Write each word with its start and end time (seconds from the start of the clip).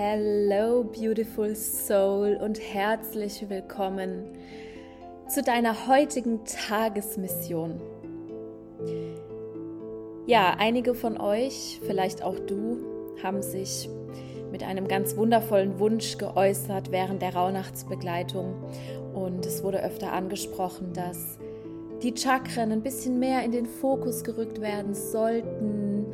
Hello, 0.00 0.84
beautiful 0.84 1.56
soul 1.56 2.38
und 2.40 2.60
herzlich 2.60 3.44
willkommen 3.48 4.28
zu 5.26 5.42
deiner 5.42 5.88
heutigen 5.88 6.44
Tagesmission. 6.44 7.80
Ja, 10.28 10.54
einige 10.56 10.94
von 10.94 11.20
euch, 11.20 11.80
vielleicht 11.84 12.22
auch 12.22 12.38
du, 12.38 12.78
haben 13.24 13.42
sich 13.42 13.90
mit 14.52 14.62
einem 14.62 14.86
ganz 14.86 15.16
wundervollen 15.16 15.80
Wunsch 15.80 16.16
geäußert 16.16 16.92
während 16.92 17.20
der 17.20 17.34
Rauhnachtsbegleitung 17.34 18.54
und 19.14 19.44
es 19.46 19.64
wurde 19.64 19.82
öfter 19.82 20.12
angesprochen, 20.12 20.92
dass 20.92 21.40
die 22.04 22.16
Chakren 22.16 22.70
ein 22.70 22.84
bisschen 22.84 23.18
mehr 23.18 23.42
in 23.42 23.50
den 23.50 23.66
Fokus 23.66 24.22
gerückt 24.22 24.60
werden 24.60 24.94
sollten, 24.94 26.06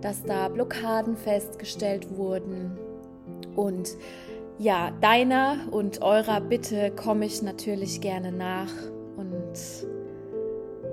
dass 0.00 0.22
da 0.22 0.48
Blockaden 0.48 1.18
festgestellt 1.18 2.16
wurden. 2.16 2.67
Und 3.58 3.96
ja, 4.60 4.92
deiner 5.00 5.56
und 5.72 6.00
eurer 6.00 6.40
Bitte 6.40 6.92
komme 6.92 7.26
ich 7.26 7.42
natürlich 7.42 8.00
gerne 8.00 8.30
nach 8.30 8.70
und 9.16 9.52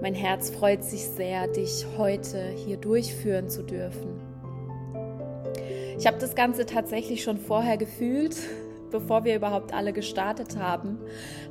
mein 0.02 0.16
Herz 0.16 0.50
freut 0.50 0.84
sich 0.84 1.06
sehr, 1.06 1.48
dich 1.48 1.86
heute 1.96 2.40
hier 2.66 2.78
durchführen 2.78 3.50
zu 3.50 3.62
dürfen. 3.62 4.20
Ich 6.00 6.08
habe 6.08 6.18
das 6.18 6.34
Ganze 6.34 6.66
tatsächlich 6.66 7.22
schon 7.22 7.38
vorher 7.38 7.78
gefühlt, 7.78 8.36
bevor 8.90 9.26
wir 9.26 9.36
überhaupt 9.36 9.72
alle 9.72 9.94
gestartet 9.94 10.58
haben, 10.58 10.98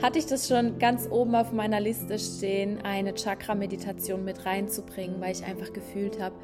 hatte 0.03 0.19
ich 0.19 0.27
das 0.27 0.49
schon 0.49 0.81
ganz 0.81 1.09
oben 1.09 1.37
auf 1.37 1.53
meiner 1.53 1.79
Liste 1.79 2.19
stehen, 2.19 2.81
eine 2.83 3.15
Chakra-Meditation 3.15 4.25
mit 4.25 4.45
reinzubringen, 4.47 5.21
weil 5.21 5.31
ich 5.31 5.45
einfach 5.45 5.73
gefühlt 5.73 6.21
habe, 6.21 6.35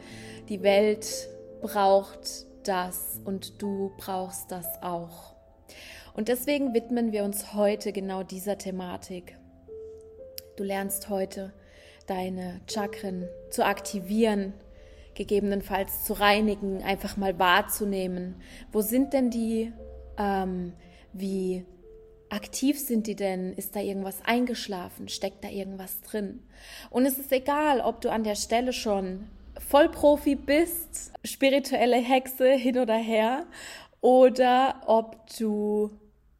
die 0.48 0.62
Welt 0.62 1.28
braucht 1.60 2.46
das 2.68 3.20
und 3.24 3.60
du 3.62 3.92
brauchst 3.96 4.50
das 4.50 4.66
auch. 4.82 5.34
Und 6.14 6.28
deswegen 6.28 6.74
widmen 6.74 7.12
wir 7.12 7.24
uns 7.24 7.54
heute 7.54 7.92
genau 7.92 8.22
dieser 8.22 8.58
Thematik. 8.58 9.36
Du 10.56 10.64
lernst 10.64 11.08
heute 11.08 11.52
deine 12.06 12.60
Chakren 12.66 13.28
zu 13.50 13.64
aktivieren, 13.64 14.52
gegebenenfalls 15.14 16.04
zu 16.04 16.14
reinigen, 16.14 16.82
einfach 16.82 17.16
mal 17.16 17.38
wahrzunehmen. 17.38 18.36
Wo 18.72 18.80
sind 18.80 19.12
denn 19.12 19.30
die? 19.30 19.72
Ähm, 20.18 20.72
wie 21.12 21.64
aktiv 22.28 22.78
sind 22.78 23.06
die 23.06 23.16
denn? 23.16 23.52
Ist 23.52 23.76
da 23.76 23.80
irgendwas 23.80 24.22
eingeschlafen? 24.24 25.08
Steckt 25.08 25.44
da 25.44 25.48
irgendwas 25.48 26.00
drin? 26.00 26.42
Und 26.90 27.06
es 27.06 27.18
ist 27.18 27.32
egal, 27.32 27.80
ob 27.80 28.00
du 28.00 28.10
an 28.10 28.24
der 28.24 28.36
Stelle 28.36 28.72
schon 28.72 29.28
Vollprofi 29.60 30.34
bist, 30.34 31.12
spirituelle 31.22 31.96
Hexe 31.96 32.52
hin 32.52 32.78
oder 32.78 32.96
her, 32.96 33.46
oder 34.00 34.80
ob 34.86 35.26
du 35.38 35.90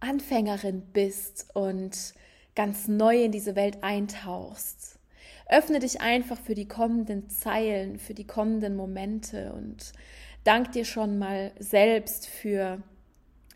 Anfängerin 0.00 0.82
bist 0.92 1.46
und 1.54 2.14
ganz 2.54 2.88
neu 2.88 3.24
in 3.24 3.32
diese 3.32 3.54
Welt 3.54 3.78
eintauchst. 3.82 4.98
Öffne 5.48 5.78
dich 5.78 6.00
einfach 6.00 6.38
für 6.38 6.54
die 6.54 6.68
kommenden 6.68 7.28
Zeilen, 7.28 7.98
für 7.98 8.14
die 8.14 8.26
kommenden 8.26 8.76
Momente 8.76 9.52
und 9.52 9.92
dank 10.44 10.72
dir 10.72 10.84
schon 10.84 11.18
mal 11.18 11.52
selbst 11.58 12.26
für 12.26 12.82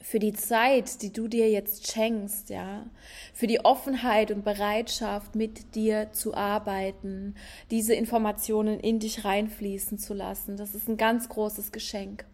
für 0.04 0.18
die 0.18 0.34
Zeit, 0.34 1.00
die 1.00 1.14
du 1.14 1.28
dir 1.28 1.50
jetzt 1.50 1.90
schenkst, 1.90 2.50
ja, 2.50 2.84
für 3.32 3.46
die 3.46 3.64
Offenheit 3.64 4.30
und 4.30 4.44
Bereitschaft, 4.44 5.34
mit 5.34 5.74
dir 5.74 6.12
zu 6.12 6.34
arbeiten, 6.34 7.34
diese 7.70 7.94
Informationen 7.94 8.78
in 8.80 8.98
dich 8.98 9.24
reinfließen 9.24 9.98
zu 9.98 10.12
lassen. 10.12 10.58
Das 10.58 10.74
ist 10.74 10.90
ein 10.90 10.98
ganz 10.98 11.30
großes 11.30 11.72
Geschenk. 11.72 12.26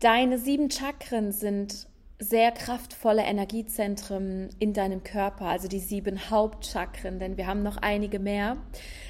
Deine 0.00 0.38
sieben 0.38 0.70
Chakren 0.70 1.32
sind 1.32 1.86
sehr 2.18 2.52
kraftvolle 2.52 3.22
Energiezentren 3.22 4.50
in 4.58 4.74
deinem 4.74 5.02
Körper, 5.02 5.46
also 5.46 5.66
die 5.66 5.80
sieben 5.80 6.28
Hauptchakren, 6.28 7.18
denn 7.18 7.38
wir 7.38 7.46
haben 7.46 7.62
noch 7.62 7.78
einige 7.78 8.18
mehr. 8.18 8.58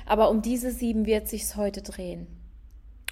Aber 0.07 0.31
um 0.31 0.41
diese 0.41 0.71
sieben 0.71 1.05
wird 1.05 1.27
sich's 1.27 1.57
heute 1.57 1.83
drehen. 1.83 2.44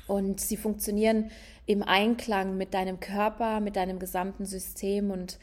Und 0.07 0.41
sie 0.41 0.57
funktionieren 0.57 1.31
im 1.67 1.83
Einklang 1.83 2.57
mit 2.57 2.75
deinem 2.75 3.01
Körper, 3.01 3.61
mit 3.61 3.77
deinem 3.77 3.99
gesamten 3.99 4.45
System 4.45 5.11
und 5.11 5.39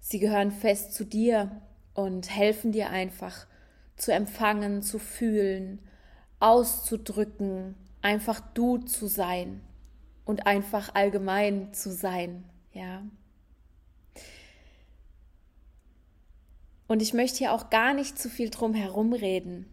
sie 0.00 0.18
gehören 0.18 0.50
fest 0.50 0.94
zu 0.94 1.04
dir 1.04 1.50
und 1.94 2.34
helfen 2.34 2.72
dir 2.72 2.90
einfach 2.90 3.46
zu 3.96 4.12
empfangen, 4.12 4.82
zu 4.82 4.98
fühlen, 4.98 5.78
auszudrücken, 6.40 7.74
einfach 8.02 8.40
du 8.54 8.78
zu 8.78 9.06
sein 9.06 9.60
und 10.24 10.46
einfach 10.46 10.94
allgemein 10.94 11.72
zu 11.72 11.92
sein, 11.92 12.44
ja. 12.72 13.02
Und 16.88 17.02
ich 17.02 17.14
möchte 17.14 17.38
hier 17.38 17.52
auch 17.52 17.70
gar 17.70 17.94
nicht 17.94 18.18
zu 18.18 18.28
viel 18.28 18.50
drum 18.50 18.74
herum 18.74 19.12
reden 19.12 19.69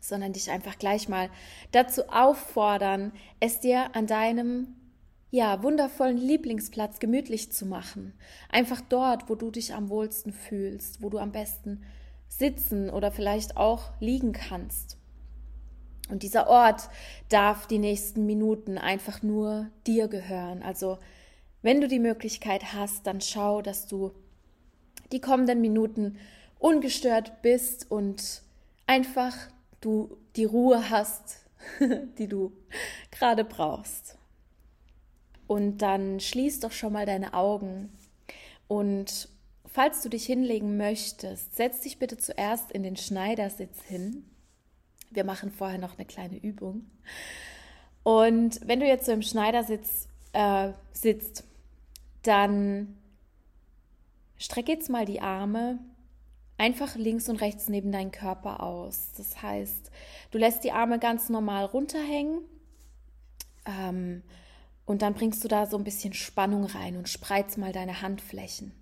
sondern 0.00 0.32
dich 0.32 0.50
einfach 0.50 0.78
gleich 0.78 1.08
mal 1.08 1.30
dazu 1.72 2.08
auffordern, 2.08 3.12
es 3.38 3.60
dir 3.60 3.94
an 3.94 4.06
deinem 4.06 4.74
ja, 5.30 5.62
wundervollen 5.62 6.16
Lieblingsplatz 6.16 6.98
gemütlich 6.98 7.52
zu 7.52 7.66
machen. 7.66 8.14
Einfach 8.48 8.80
dort, 8.80 9.28
wo 9.28 9.36
du 9.36 9.50
dich 9.50 9.74
am 9.74 9.88
wohlsten 9.88 10.32
fühlst, 10.32 11.02
wo 11.02 11.08
du 11.08 11.18
am 11.18 11.30
besten 11.30 11.82
sitzen 12.28 12.90
oder 12.90 13.12
vielleicht 13.12 13.56
auch 13.56 13.92
liegen 14.00 14.32
kannst. 14.32 14.96
Und 16.08 16.24
dieser 16.24 16.48
Ort 16.48 16.88
darf 17.28 17.68
die 17.68 17.78
nächsten 17.78 18.26
Minuten 18.26 18.78
einfach 18.78 19.22
nur 19.22 19.70
dir 19.86 20.08
gehören. 20.08 20.62
Also, 20.62 20.98
wenn 21.62 21.80
du 21.80 21.86
die 21.86 22.00
Möglichkeit 22.00 22.72
hast, 22.72 23.06
dann 23.06 23.20
schau, 23.20 23.62
dass 23.62 23.86
du 23.86 24.12
die 25.12 25.20
kommenden 25.20 25.60
Minuten 25.60 26.18
ungestört 26.58 27.42
bist 27.42 27.90
und 27.90 28.42
einfach 28.86 29.36
du 29.80 30.16
die 30.36 30.44
Ruhe 30.44 30.90
hast, 30.90 31.44
die 32.18 32.28
du 32.28 32.52
gerade 33.10 33.44
brauchst. 33.44 34.16
Und 35.46 35.78
dann 35.78 36.20
schließ 36.20 36.60
doch 36.60 36.72
schon 36.72 36.92
mal 36.92 37.06
deine 37.06 37.34
Augen 37.34 37.90
und 38.68 39.28
falls 39.66 40.02
du 40.02 40.08
dich 40.08 40.24
hinlegen 40.24 40.76
möchtest, 40.76 41.56
setz 41.56 41.80
dich 41.80 41.98
bitte 41.98 42.16
zuerst 42.18 42.70
in 42.70 42.82
den 42.82 42.96
Schneidersitz 42.96 43.82
hin. 43.82 44.24
Wir 45.10 45.24
machen 45.24 45.50
vorher 45.50 45.78
noch 45.78 45.96
eine 45.98 46.06
kleine 46.06 46.36
Übung. 46.36 46.88
Und 48.04 48.60
wenn 48.64 48.80
du 48.80 48.86
jetzt 48.86 49.06
so 49.06 49.12
im 49.12 49.22
Schneidersitz 49.22 50.08
äh, 50.32 50.70
sitzt, 50.92 51.44
dann 52.22 52.96
streck 54.38 54.68
jetzt 54.68 54.88
mal 54.88 55.04
die 55.04 55.20
Arme 55.20 55.78
einfach 56.60 56.94
links 56.94 57.28
und 57.30 57.40
rechts 57.40 57.68
neben 57.68 57.90
deinen 57.90 58.12
Körper 58.12 58.62
aus. 58.62 59.12
Das 59.16 59.40
heißt, 59.42 59.90
du 60.30 60.38
lässt 60.38 60.62
die 60.62 60.72
Arme 60.72 60.98
ganz 60.98 61.30
normal 61.30 61.64
runterhängen 61.64 62.42
ähm, 63.64 64.22
und 64.84 65.00
dann 65.00 65.14
bringst 65.14 65.42
du 65.42 65.48
da 65.48 65.64
so 65.64 65.78
ein 65.78 65.84
bisschen 65.84 66.12
Spannung 66.12 66.64
rein 66.64 66.96
und 66.96 67.08
spreiz 67.08 67.56
mal 67.56 67.72
deine 67.72 68.02
Handflächen. 68.02 68.72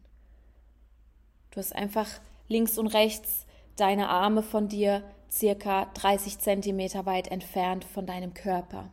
Du 1.52 1.58
hast 1.58 1.74
einfach 1.74 2.08
links 2.48 2.78
und 2.78 2.88
rechts 2.88 3.46
deine 3.76 4.08
Arme 4.08 4.42
von 4.42 4.68
dir 4.68 5.04
circa 5.30 5.84
30 5.94 6.40
Zentimeter 6.40 7.06
weit 7.06 7.28
entfernt 7.28 7.84
von 7.84 8.06
deinem 8.06 8.34
Körper. 8.34 8.90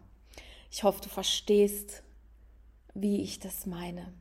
Ich 0.69 0.83
hoffe, 0.83 1.01
du 1.01 1.09
verstehst, 1.09 2.03
wie 2.93 3.23
ich 3.23 3.39
das 3.39 3.65
meine. 3.65 4.13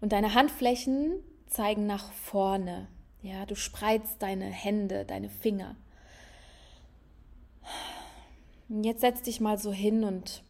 Und 0.00 0.12
deine 0.12 0.34
Handflächen 0.34 1.22
zeigen 1.46 1.86
nach 1.86 2.12
vorne. 2.12 2.88
Ja, 3.22 3.46
du 3.46 3.56
spreizt 3.56 4.22
deine 4.22 4.46
Hände, 4.46 5.04
deine 5.04 5.28
Finger. 5.28 5.76
Jetzt 8.68 9.00
setz 9.00 9.22
dich 9.22 9.40
mal 9.40 9.58
so 9.58 9.72
hin 9.72 10.04
und 10.04 10.42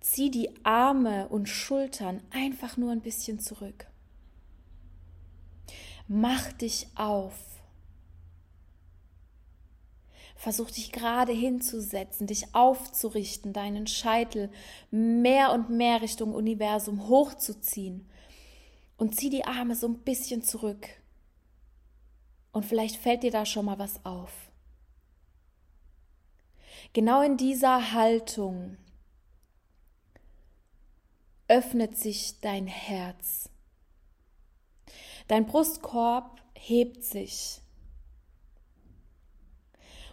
zieh 0.00 0.30
die 0.30 0.50
Arme 0.64 1.28
und 1.28 1.48
Schultern 1.48 2.22
einfach 2.30 2.76
nur 2.76 2.92
ein 2.92 3.02
bisschen 3.02 3.40
zurück. 3.40 3.86
Mach 6.08 6.52
dich 6.52 6.88
auf. 6.96 7.34
Versuch 10.34 10.70
dich 10.70 10.90
gerade 10.90 11.32
hinzusetzen, 11.32 12.26
dich 12.26 12.54
aufzurichten, 12.54 13.52
deinen 13.52 13.86
Scheitel 13.86 14.50
mehr 14.90 15.52
und 15.52 15.68
mehr 15.68 16.00
Richtung 16.00 16.34
Universum 16.34 17.08
hochzuziehen 17.08 18.06
und 19.00 19.16
zieh 19.16 19.30
die 19.30 19.46
Arme 19.46 19.74
so 19.74 19.88
ein 19.88 20.00
bisschen 20.00 20.42
zurück. 20.42 20.86
Und 22.52 22.66
vielleicht 22.66 22.96
fällt 22.96 23.22
dir 23.22 23.30
da 23.30 23.46
schon 23.46 23.64
mal 23.64 23.78
was 23.78 24.04
auf. 24.04 24.52
Genau 26.92 27.22
in 27.22 27.38
dieser 27.38 27.92
Haltung 27.92 28.76
öffnet 31.48 31.96
sich 31.96 32.40
dein 32.42 32.66
Herz. 32.66 33.48
Dein 35.28 35.46
Brustkorb 35.46 36.38
hebt 36.52 37.02
sich. 37.02 37.62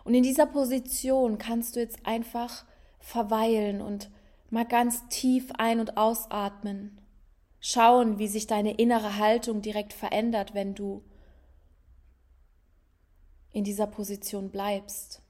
Und 0.06 0.14
in 0.14 0.24
dieser 0.24 0.46
Position 0.46 1.38
kannst 1.38 1.76
du 1.76 1.82
jetzt 1.82 2.06
einfach 2.06 2.64
verweilen 3.00 3.82
und 3.82 4.10
mal 4.50 4.66
ganz 4.66 5.10
tief 5.10 5.52
ein- 5.58 5.82
und 5.82 5.98
ausatmen. 5.98 6.97
Schauen, 7.60 8.20
wie 8.20 8.28
sich 8.28 8.48
deine 8.48 8.76
innere 8.76 9.18
Haltung 9.18 9.62
direkt 9.62 9.94
verändert, 9.94 10.54
wenn 10.54 10.76
du 10.76 11.04
in 13.52 13.64
dieser 13.64 13.88
Position 13.88 14.52
bleibst. 14.52 15.22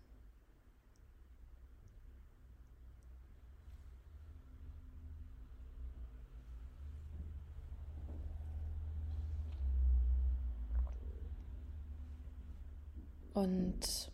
Und 13.33 14.11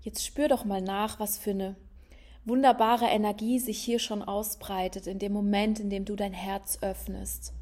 jetzt 0.00 0.24
spür 0.24 0.46
doch 0.46 0.64
mal 0.64 0.80
nach, 0.80 1.18
was 1.18 1.38
für 1.38 1.50
eine 1.50 1.76
wunderbare 2.44 3.06
Energie 3.06 3.58
sich 3.58 3.82
hier 3.82 3.98
schon 3.98 4.22
ausbreitet 4.22 5.06
in 5.06 5.18
dem 5.18 5.32
Moment, 5.32 5.80
in 5.80 5.90
dem 5.90 6.04
du 6.04 6.16
dein 6.16 6.32
Herz 6.32 6.78
öffnest. 6.80 7.52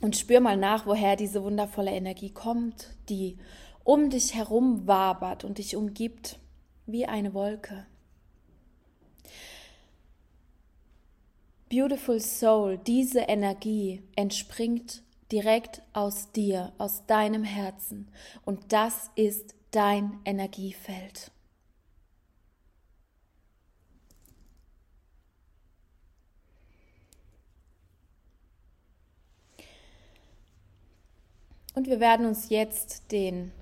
Und 0.00 0.16
spür 0.16 0.40
mal 0.40 0.56
nach, 0.56 0.86
woher 0.86 1.16
diese 1.16 1.42
wundervolle 1.42 1.90
Energie 1.90 2.30
kommt, 2.30 2.96
die 3.08 3.36
um 3.84 4.08
dich 4.08 4.34
herum 4.34 4.86
wabert 4.86 5.44
und 5.44 5.58
dich 5.58 5.76
umgibt 5.76 6.38
wie 6.86 7.06
eine 7.06 7.34
Wolke. 7.34 7.86
Beautiful 11.68 12.18
Soul, 12.18 12.78
diese 12.78 13.20
Energie 13.20 14.02
entspringt 14.16 15.02
direkt 15.30 15.82
aus 15.92 16.32
dir, 16.32 16.72
aus 16.78 17.06
deinem 17.06 17.44
Herzen. 17.44 18.08
Und 18.44 18.72
das 18.72 19.10
ist 19.14 19.54
dein 19.70 20.18
Energiefeld. 20.24 21.30
Und 31.74 31.86
wir 31.86 32.00
werden 32.00 32.26
uns 32.26 32.48
jetzt 32.48 33.12
den 33.12 33.52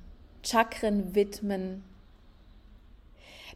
Chakren 0.43 1.15
widmen. 1.15 1.85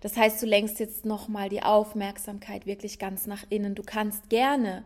Das 0.00 0.16
heißt, 0.16 0.42
du 0.42 0.46
lenkst 0.46 0.80
jetzt 0.80 1.04
nochmal 1.04 1.48
die 1.48 1.62
Aufmerksamkeit 1.62 2.66
wirklich 2.66 2.98
ganz 2.98 3.26
nach 3.26 3.44
innen. 3.48 3.74
Du 3.74 3.82
kannst 3.82 4.28
gerne 4.28 4.84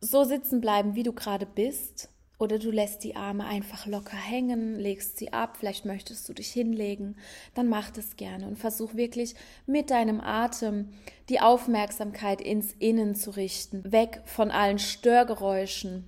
so 0.00 0.24
sitzen 0.24 0.60
bleiben, 0.60 0.94
wie 0.96 1.04
du 1.04 1.12
gerade 1.12 1.46
bist. 1.46 2.10
Oder 2.38 2.58
du 2.58 2.72
lässt 2.72 3.04
die 3.04 3.14
Arme 3.14 3.46
einfach 3.46 3.86
locker 3.86 4.16
hängen, 4.16 4.74
legst 4.74 5.18
sie 5.18 5.32
ab, 5.32 5.56
vielleicht 5.56 5.84
möchtest 5.84 6.28
du 6.28 6.32
dich 6.32 6.50
hinlegen, 6.50 7.16
dann 7.54 7.68
mach 7.68 7.90
das 7.90 8.16
gerne 8.16 8.48
und 8.48 8.58
versuch 8.58 8.94
wirklich 8.94 9.36
mit 9.66 9.90
deinem 9.90 10.20
Atem 10.20 10.88
die 11.28 11.40
Aufmerksamkeit 11.40 12.40
ins 12.40 12.72
Innen 12.80 13.14
zu 13.14 13.30
richten, 13.30 13.90
weg 13.90 14.20
von 14.24 14.50
allen 14.50 14.80
Störgeräuschen, 14.80 16.04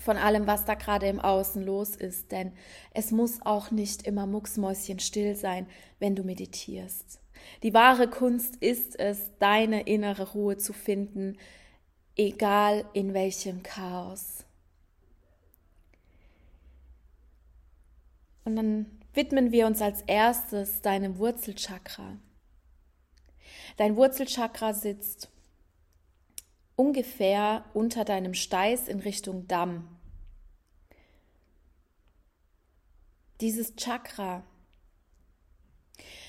von 0.00 0.16
allem, 0.16 0.46
was 0.46 0.64
da 0.64 0.74
gerade 0.74 1.06
im 1.06 1.20
Außen 1.20 1.62
los 1.62 1.94
ist, 1.94 2.32
denn 2.32 2.52
es 2.92 3.10
muss 3.10 3.40
auch 3.42 3.70
nicht 3.70 4.06
immer 4.06 4.26
mucksmäuschen 4.26 4.98
still 4.98 5.36
sein, 5.36 5.66
wenn 5.98 6.16
du 6.16 6.24
meditierst. 6.24 7.20
Die 7.62 7.74
wahre 7.74 8.08
Kunst 8.08 8.56
ist 8.56 8.98
es, 8.98 9.30
deine 9.38 9.82
innere 9.82 10.32
Ruhe 10.32 10.56
zu 10.56 10.72
finden, 10.72 11.36
egal 12.16 12.84
in 12.92 13.14
welchem 13.14 13.62
Chaos. 13.62 14.44
Und 18.44 18.56
dann 18.56 18.86
widmen 19.14 19.52
wir 19.52 19.66
uns 19.66 19.80
als 19.82 20.02
erstes 20.02 20.80
deinem 20.82 21.18
Wurzelchakra. 21.18 22.16
Dein 23.76 23.96
Wurzelchakra 23.96 24.74
sitzt 24.74 25.30
ungefähr 26.80 27.66
unter 27.74 28.06
deinem 28.06 28.32
Steiß 28.32 28.88
in 28.88 29.00
Richtung 29.00 29.46
Damm. 29.46 29.86
Dieses 33.42 33.76
Chakra 33.76 34.42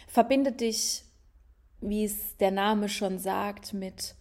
verbindet 0.09 0.59
dich, 0.59 1.05
wie 1.79 2.03
es 2.03 2.35
der 2.35 2.51
Name 2.51 2.89
schon 2.89 3.17
sagt, 3.17 3.71
mit 3.71 4.15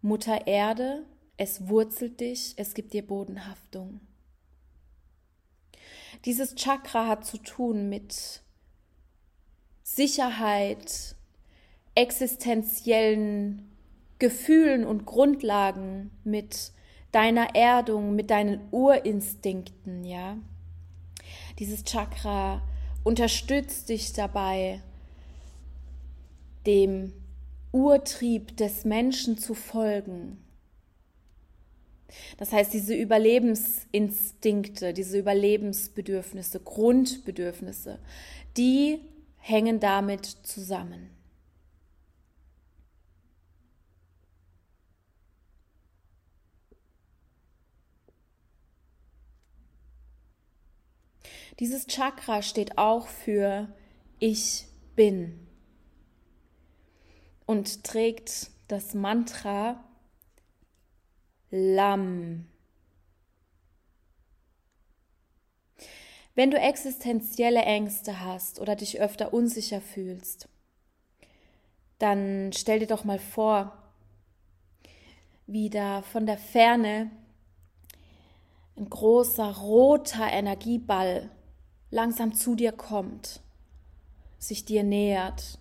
Mutter 0.00 0.46
Erde. 0.46 1.04
Es 1.36 1.66
wurzelt 1.66 2.20
dich, 2.20 2.54
es 2.56 2.72
gibt 2.72 2.92
dir 2.92 3.04
Bodenhaftung. 3.04 4.00
Dieses 6.24 6.54
Chakra 6.54 7.08
hat 7.08 7.26
zu 7.26 7.36
tun 7.36 7.88
mit 7.88 8.42
Sicherheit, 9.82 11.16
existenziellen 11.96 13.76
Gefühlen 14.18 14.84
und 14.84 15.06
Grundlagen, 15.06 16.10
mit 16.24 16.72
deiner 17.12 17.54
Erdung, 17.54 18.14
mit 18.14 18.30
deinen 18.30 18.60
Urinstinkten, 18.70 20.04
ja. 20.04 20.36
Dieses 21.58 21.84
Chakra 21.84 22.62
unterstützt 23.04 23.88
dich 23.88 24.12
dabei, 24.12 24.82
dem 26.66 27.12
Urtrieb 27.72 28.56
des 28.56 28.84
Menschen 28.84 29.38
zu 29.38 29.54
folgen. 29.54 30.38
Das 32.38 32.52
heißt, 32.52 32.72
diese 32.72 32.94
Überlebensinstinkte, 32.94 34.92
diese 34.92 35.18
Überlebensbedürfnisse, 35.18 36.60
Grundbedürfnisse, 36.60 37.98
die 38.56 39.00
hängen 39.36 39.80
damit 39.80 40.24
zusammen. 40.26 41.10
Dieses 51.58 51.86
Chakra 51.86 52.42
steht 52.42 52.78
auch 52.78 53.08
für 53.08 53.68
Ich 54.20 54.66
bin 54.94 55.46
und 57.46 57.82
trägt 57.84 58.50
das 58.68 58.94
Mantra 58.94 59.82
Lamm. 61.50 62.46
Wenn 66.34 66.50
du 66.52 66.58
existenzielle 66.58 67.62
Ängste 67.62 68.20
hast 68.20 68.60
oder 68.60 68.76
dich 68.76 69.00
öfter 69.00 69.32
unsicher 69.32 69.80
fühlst, 69.80 70.48
dann 71.98 72.52
stell 72.54 72.78
dir 72.78 72.86
doch 72.86 73.02
mal 73.02 73.18
vor, 73.18 73.76
wie 75.46 75.70
da 75.70 76.02
von 76.02 76.26
der 76.26 76.38
Ferne 76.38 77.10
ein 78.76 78.88
großer 78.88 79.56
roter 79.56 80.30
Energieball 80.30 81.30
langsam 81.90 82.34
zu 82.34 82.54
dir 82.54 82.72
kommt, 82.72 83.40
sich 84.38 84.64
dir 84.64 84.82
nähert. 84.82 85.58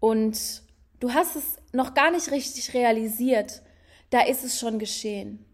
Und 0.00 0.62
du 1.00 1.12
hast 1.12 1.36
es 1.36 1.56
noch 1.72 1.94
gar 1.94 2.10
nicht 2.10 2.30
richtig 2.30 2.74
realisiert, 2.74 3.62
da 4.10 4.20
ist 4.20 4.44
es 4.44 4.58
schon 4.58 4.78
geschehen. 4.78 5.44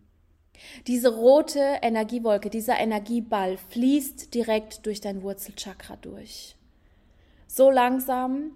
Diese 0.86 1.14
rote 1.14 1.78
Energiewolke, 1.82 2.50
dieser 2.50 2.78
Energieball 2.78 3.56
fließt 3.56 4.32
direkt 4.34 4.86
durch 4.86 5.00
dein 5.00 5.22
Wurzelchakra 5.22 5.96
durch. 5.96 6.56
So 7.46 7.70
langsam, 7.70 8.52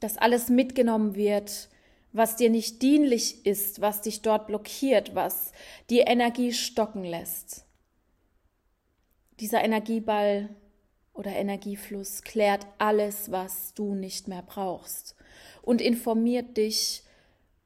dass 0.00 0.18
alles 0.18 0.48
mitgenommen 0.48 1.14
wird, 1.14 1.68
was 2.16 2.36
dir 2.36 2.50
nicht 2.50 2.82
dienlich 2.82 3.44
ist, 3.44 3.80
was 3.80 4.00
dich 4.00 4.22
dort 4.22 4.46
blockiert, 4.46 5.14
was 5.14 5.52
die 5.90 6.00
Energie 6.00 6.52
stocken 6.52 7.04
lässt. 7.04 7.64
Dieser 9.38 9.62
Energieball 9.62 10.48
oder 11.12 11.32
Energiefluss 11.32 12.22
klärt 12.22 12.66
alles, 12.78 13.30
was 13.30 13.74
du 13.74 13.94
nicht 13.94 14.28
mehr 14.28 14.42
brauchst 14.42 15.14
und 15.62 15.82
informiert 15.82 16.56
dich 16.56 17.02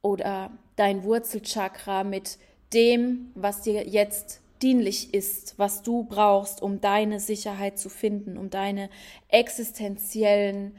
oder 0.02 0.50
dein 0.76 1.04
Wurzelchakra 1.04 2.02
mit 2.02 2.38
dem, 2.72 3.30
was 3.34 3.62
dir 3.62 3.86
jetzt 3.86 4.40
dienlich 4.62 5.14
ist, 5.14 5.58
was 5.58 5.82
du 5.82 6.04
brauchst, 6.04 6.60
um 6.60 6.80
deine 6.80 7.20
Sicherheit 7.20 7.78
zu 7.78 7.88
finden, 7.88 8.36
um 8.36 8.50
deine 8.50 8.90
existenziellen 9.28 10.76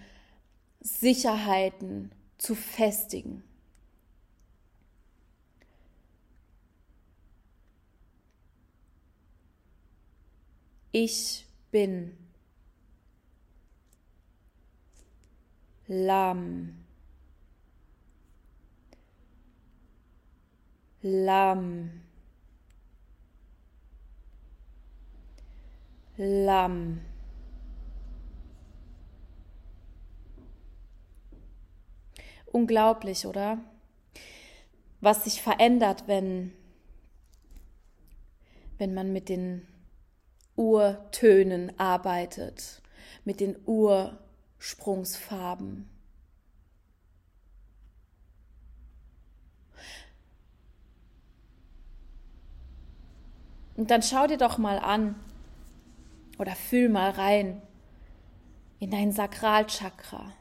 Sicherheiten 0.81 2.11
zu 2.37 2.55
festigen. 2.55 3.43
Ich 10.93 11.45
bin 11.71 12.17
lahm, 15.87 16.83
lahm, 21.01 22.01
lahm. 26.17 27.01
Unglaublich, 32.47 33.25
oder? 33.25 33.59
Was 34.99 35.23
sich 35.23 35.41
verändert, 35.41 36.03
wenn, 36.07 36.51
wenn 38.77 38.93
man 38.93 39.13
mit 39.13 39.29
den 39.29 39.65
Urtönen 40.61 41.77
arbeitet, 41.79 42.83
mit 43.25 43.39
den 43.39 43.55
Ursprungsfarben. 43.65 45.89
Und 53.75 53.89
dann 53.89 54.03
schau 54.03 54.27
dir 54.27 54.37
doch 54.37 54.59
mal 54.59 54.77
an 54.77 55.15
oder 56.37 56.51
fühl 56.51 56.89
mal 56.89 57.09
rein 57.09 57.59
in 58.77 58.91
dein 58.91 59.11
Sakralchakra. 59.11 60.31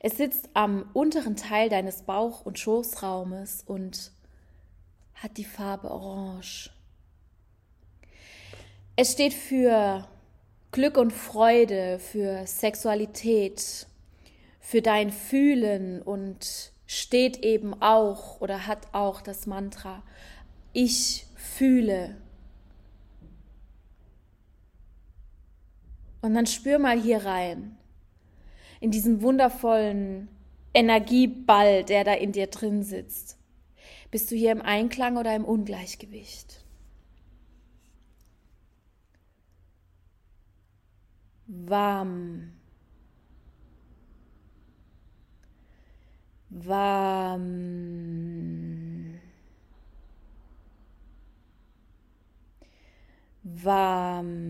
Es 0.00 0.16
sitzt 0.16 0.48
am 0.54 0.88
unteren 0.94 1.36
Teil 1.36 1.68
deines 1.68 2.04
Bauch- 2.04 2.46
und 2.46 2.58
Schoßraumes 2.58 3.64
und 3.66 4.12
hat 5.12 5.36
die 5.36 5.44
Farbe 5.44 5.90
Orange. 5.90 6.70
Es 9.00 9.12
steht 9.12 9.32
für 9.32 10.08
Glück 10.72 10.96
und 10.96 11.12
Freude, 11.12 12.00
für 12.00 12.44
Sexualität, 12.48 13.86
für 14.58 14.82
dein 14.82 15.12
Fühlen 15.12 16.02
und 16.02 16.72
steht 16.84 17.44
eben 17.44 17.80
auch 17.80 18.40
oder 18.40 18.66
hat 18.66 18.92
auch 18.92 19.20
das 19.20 19.46
Mantra 19.46 20.02
Ich 20.72 21.26
fühle. 21.36 22.16
Und 26.20 26.34
dann 26.34 26.46
spür 26.46 26.80
mal 26.80 27.00
hier 27.00 27.24
rein, 27.24 27.78
in 28.80 28.90
diesen 28.90 29.22
wundervollen 29.22 30.26
Energieball, 30.74 31.84
der 31.84 32.02
da 32.02 32.14
in 32.14 32.32
dir 32.32 32.48
drin 32.48 32.82
sitzt. 32.82 33.38
Bist 34.10 34.28
du 34.32 34.34
hier 34.34 34.50
im 34.50 34.60
Einklang 34.60 35.18
oder 35.18 35.36
im 35.36 35.44
Ungleichgewicht? 35.44 36.64
Warm. 41.48 42.52
Warm. 46.50 47.88
warm. 53.64 54.48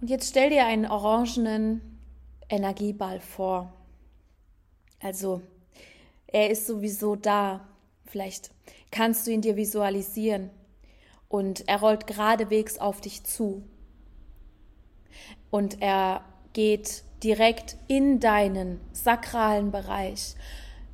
Und 0.00 0.10
jetzt 0.10 0.30
stell 0.30 0.50
dir 0.50 0.66
einen 0.66 0.86
orangenen 0.86 1.80
Energieball 2.48 3.20
vor. 3.20 3.72
Also, 5.00 5.42
er 6.26 6.50
ist 6.50 6.66
sowieso 6.66 7.14
da. 7.14 7.68
Vielleicht 8.12 8.50
kannst 8.90 9.26
du 9.26 9.30
ihn 9.30 9.40
dir 9.40 9.56
visualisieren. 9.56 10.50
Und 11.28 11.66
er 11.66 11.80
rollt 11.80 12.06
geradewegs 12.06 12.76
auf 12.76 13.00
dich 13.00 13.24
zu. 13.24 13.62
Und 15.50 15.80
er 15.80 16.22
geht 16.52 17.04
direkt 17.22 17.78
in 17.88 18.20
deinen 18.20 18.80
sakralen 18.92 19.70
Bereich, 19.70 20.34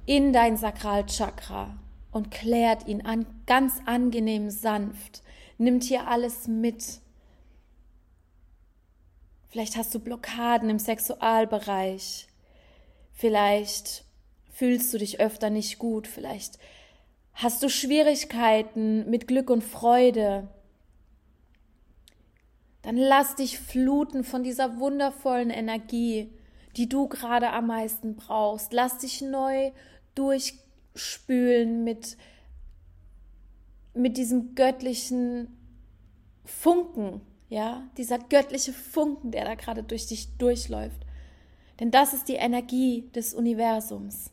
in 0.07 0.33
dein 0.33 0.57
Sakralchakra 0.57 1.77
und 2.13 2.31
klärt 2.31 2.87
ihn 2.87 3.05
an, 3.05 3.27
ganz 3.47 3.81
angenehm 3.85 4.49
sanft, 4.49 5.25
nimmt 5.59 5.83
hier 5.83 6.07
alles 6.07 6.47
mit. 6.47 7.01
Vielleicht 9.49 9.77
hast 9.77 9.93
du 9.93 9.99
Blockaden 9.99 10.71
im 10.71 10.79
Sexualbereich. 10.79 12.29
Vielleicht 13.13 14.05
fühlst 14.53 14.95
du 14.95 14.99
dich 14.99 15.19
öfter 15.19 15.51
nicht 15.51 15.81
gut. 15.81 16.07
Vielleicht 16.07 16.61
hast 17.39 17.63
du 17.63 17.69
Schwierigkeiten 17.69 19.11
mit 19.11 19.27
Glück 19.27 19.51
und 19.51 19.65
Freude 19.65 20.49
dann 22.83 22.97
lass 22.97 23.35
dich 23.35 23.59
fluten 23.59 24.25
von 24.25 24.43
dieser 24.43 24.79
wundervollen 24.79 25.51
Energie, 25.51 26.33
die 26.77 26.89
du 26.89 27.07
gerade 27.07 27.51
am 27.51 27.67
meisten 27.67 28.17
brauchst. 28.17 28.73
Lass 28.73 28.97
dich 28.97 29.21
neu 29.21 29.73
durchspülen 30.15 31.85
mit, 31.85 32.17
mit 33.93 34.17
diesem 34.17 34.55
göttlichen 34.55 35.57
Funken, 36.47 37.21
ja, 37.51 37.83
dieser 37.99 38.19
göttliche 38.19 38.73
Funken, 38.73 39.33
der 39.33 39.45
da 39.45 39.55
gerade 39.55 39.83
durch 39.83 40.07
dich 40.07 40.39
durchläuft. 40.39 41.05
Denn 41.81 41.91
das 41.91 42.15
ist 42.15 42.29
die 42.29 42.37
Energie 42.37 43.11
des 43.15 43.35
Universums. 43.35 44.31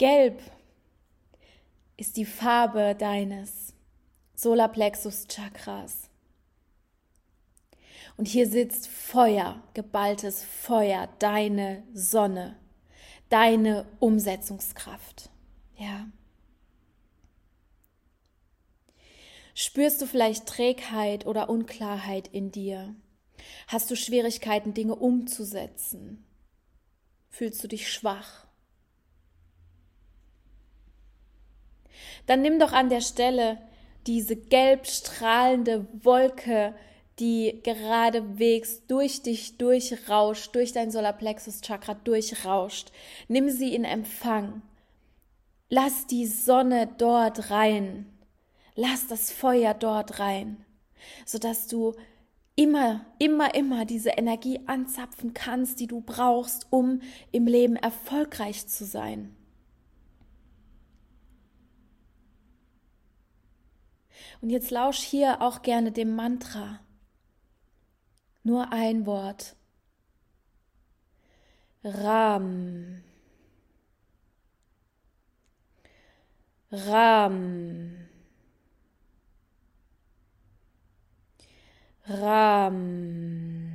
Gelb 0.00 0.40
ist 1.98 2.16
die 2.16 2.24
Farbe 2.24 2.96
deines 2.98 3.74
Solarplexus 4.34 5.26
Chakras. 5.28 6.08
Und 8.16 8.26
hier 8.26 8.48
sitzt 8.48 8.88
Feuer, 8.88 9.62
geballtes 9.74 10.42
Feuer, 10.42 11.10
deine 11.18 11.82
Sonne, 11.92 12.56
deine 13.28 13.86
Umsetzungskraft. 13.98 15.28
Ja. 15.76 16.08
Spürst 19.52 20.00
du 20.00 20.06
vielleicht 20.06 20.46
Trägheit 20.46 21.26
oder 21.26 21.50
Unklarheit 21.50 22.26
in 22.28 22.50
dir? 22.50 22.94
Hast 23.66 23.90
du 23.90 23.96
Schwierigkeiten, 23.96 24.72
Dinge 24.72 24.94
umzusetzen? 24.94 26.24
Fühlst 27.28 27.62
du 27.62 27.68
dich 27.68 27.92
schwach? 27.92 28.46
Dann 32.26 32.42
nimm 32.42 32.58
doch 32.58 32.72
an 32.72 32.88
der 32.88 33.00
Stelle 33.00 33.58
diese 34.06 34.36
gelb 34.36 34.86
strahlende 34.86 35.86
Wolke, 36.02 36.74
die 37.18 37.60
geradewegs 37.62 38.86
durch 38.86 39.22
dich 39.22 39.58
durchrauscht, 39.58 40.54
durch 40.54 40.72
dein 40.72 40.90
Solarplexus-Chakra 40.90 41.94
durchrauscht. 41.94 42.92
Nimm 43.28 43.50
sie 43.50 43.74
in 43.74 43.84
Empfang. 43.84 44.62
Lass 45.68 46.06
die 46.06 46.26
Sonne 46.26 46.88
dort 46.98 47.50
rein. 47.50 48.06
Lass 48.74 49.06
das 49.06 49.30
Feuer 49.30 49.74
dort 49.74 50.18
rein, 50.18 50.64
sodass 51.26 51.66
du 51.66 51.94
immer, 52.56 53.04
immer, 53.18 53.54
immer 53.54 53.84
diese 53.84 54.10
Energie 54.10 54.60
anzapfen 54.66 55.34
kannst, 55.34 55.80
die 55.80 55.86
du 55.86 56.00
brauchst, 56.00 56.66
um 56.70 57.00
im 57.32 57.46
Leben 57.46 57.76
erfolgreich 57.76 58.66
zu 58.68 58.84
sein. 58.84 59.36
Und 64.40 64.50
jetzt 64.50 64.70
lausch 64.70 65.00
hier 65.00 65.42
auch 65.42 65.62
gerne 65.62 65.92
dem 65.92 66.14
Mantra. 66.16 66.80
Nur 68.42 68.72
ein 68.72 69.04
Wort. 69.04 69.54
Ram. 71.84 73.02
Ram. 76.70 78.08
Ram. 82.06 83.69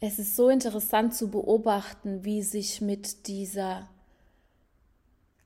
Es 0.00 0.18
ist 0.18 0.34
so 0.34 0.48
interessant 0.48 1.14
zu 1.14 1.28
beobachten, 1.28 2.24
wie 2.24 2.42
sich 2.42 2.80
mit 2.80 3.26
dieser 3.26 3.88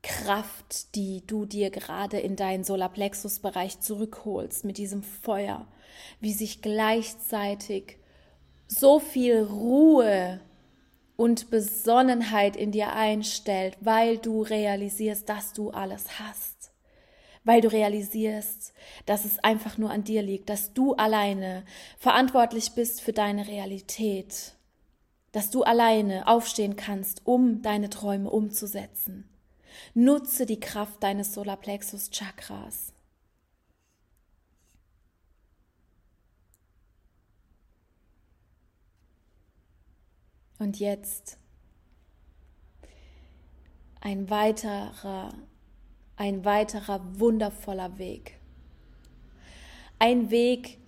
Kraft, 0.01 0.95
die 0.95 1.25
du 1.27 1.45
dir 1.45 1.69
gerade 1.69 2.19
in 2.19 2.35
deinen 2.35 2.63
Solarplexus-Bereich 2.63 3.81
zurückholst, 3.81 4.63
mit 4.63 4.77
diesem 4.77 5.03
Feuer, 5.03 5.67
wie 6.21 6.31
sich 6.31 6.61
gleichzeitig 6.61 7.97
so 8.67 8.99
viel 8.99 9.41
Ruhe 9.41 10.39
und 11.17 11.49
Besonnenheit 11.49 12.55
in 12.55 12.71
dir 12.71 12.93
einstellt, 12.93 13.77
weil 13.81 14.17
du 14.17 14.41
realisierst, 14.41 15.27
dass 15.27 15.53
du 15.53 15.71
alles 15.71 16.19
hast. 16.19 16.54
Weil 17.45 17.61
du 17.61 17.71
realisierst, 17.71 18.73
dass 19.05 19.23
es 19.23 19.39
einfach 19.39 19.77
nur 19.77 19.91
an 19.91 20.03
dir 20.03 20.21
liegt, 20.21 20.49
dass 20.49 20.73
du 20.73 20.93
alleine 20.95 21.63
verantwortlich 21.97 22.71
bist 22.73 22.99
für 22.99 23.13
deine 23.13 23.47
Realität 23.47 24.55
dass 25.35 25.49
du 25.49 25.63
alleine 25.63 26.27
aufstehen 26.27 26.77
kannst, 26.77 27.27
um 27.27 27.61
deine 27.61 27.89
Träume 27.89 28.29
umzusetzen. 28.29 29.29
Nutze 29.93 30.45
die 30.45 30.61
Kraft 30.61 31.03
deines 31.03 31.33
Solarplexus 31.33 32.09
Chakras. 32.09 32.93
Und 40.57 40.79
jetzt 40.79 41.37
ein 43.99 44.29
weiterer, 44.29 45.33
ein 46.15 46.45
weiterer 46.45 47.01
wundervoller 47.19 47.97
Weg. 47.97 48.39
Ein 49.99 50.29
Weg 50.29 50.79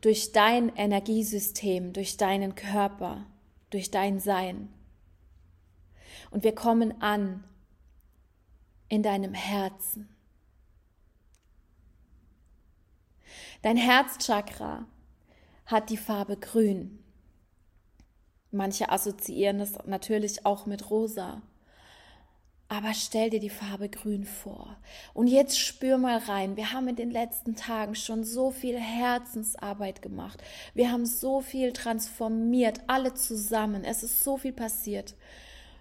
durch 0.00 0.32
dein 0.32 0.74
Energiesystem, 0.74 1.92
durch 1.92 2.16
deinen 2.16 2.54
Körper, 2.54 3.26
durch 3.70 3.90
dein 3.90 4.18
Sein. 4.20 4.72
Und 6.30 6.44
wir 6.44 6.54
kommen 6.54 7.00
an 7.02 7.44
in 8.88 9.02
deinem 9.02 9.34
Herzen. 9.34 10.08
Dein 13.62 13.76
Herzchakra 13.76 14.86
hat 15.66 15.90
die 15.90 15.96
Farbe 15.96 16.36
grün. 16.36 16.98
Manche 18.50 18.90
assoziieren 18.90 19.58
das 19.58 19.74
natürlich 19.86 20.44
auch 20.46 20.66
mit 20.66 20.90
rosa. 20.90 21.42
Aber 22.72 22.94
stell 22.94 23.30
dir 23.30 23.40
die 23.40 23.50
Farbe 23.50 23.88
grün 23.88 24.24
vor. 24.24 24.76
Und 25.12 25.26
jetzt 25.26 25.58
spür 25.58 25.98
mal 25.98 26.18
rein. 26.18 26.56
Wir 26.56 26.72
haben 26.72 26.86
in 26.86 26.94
den 26.94 27.10
letzten 27.10 27.56
Tagen 27.56 27.96
schon 27.96 28.22
so 28.22 28.52
viel 28.52 28.78
Herzensarbeit 28.78 30.02
gemacht. 30.02 30.40
Wir 30.72 30.92
haben 30.92 31.04
so 31.04 31.40
viel 31.40 31.72
transformiert, 31.72 32.82
alle 32.86 33.14
zusammen. 33.14 33.82
Es 33.82 34.04
ist 34.04 34.22
so 34.22 34.36
viel 34.36 34.52
passiert. 34.52 35.16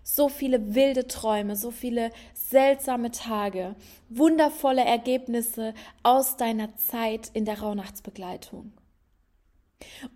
So 0.02 0.30
viele 0.30 0.74
wilde 0.74 1.06
Träume, 1.06 1.56
so 1.56 1.70
viele 1.70 2.10
seltsame 2.34 3.12
Tage, 3.12 3.76
wundervolle 4.10 4.84
Ergebnisse 4.84 5.76
aus 6.02 6.38
deiner 6.38 6.76
Zeit 6.78 7.30
in 7.34 7.46
der 7.46 7.60
Rauhnachtsbegleitung. 7.60 8.74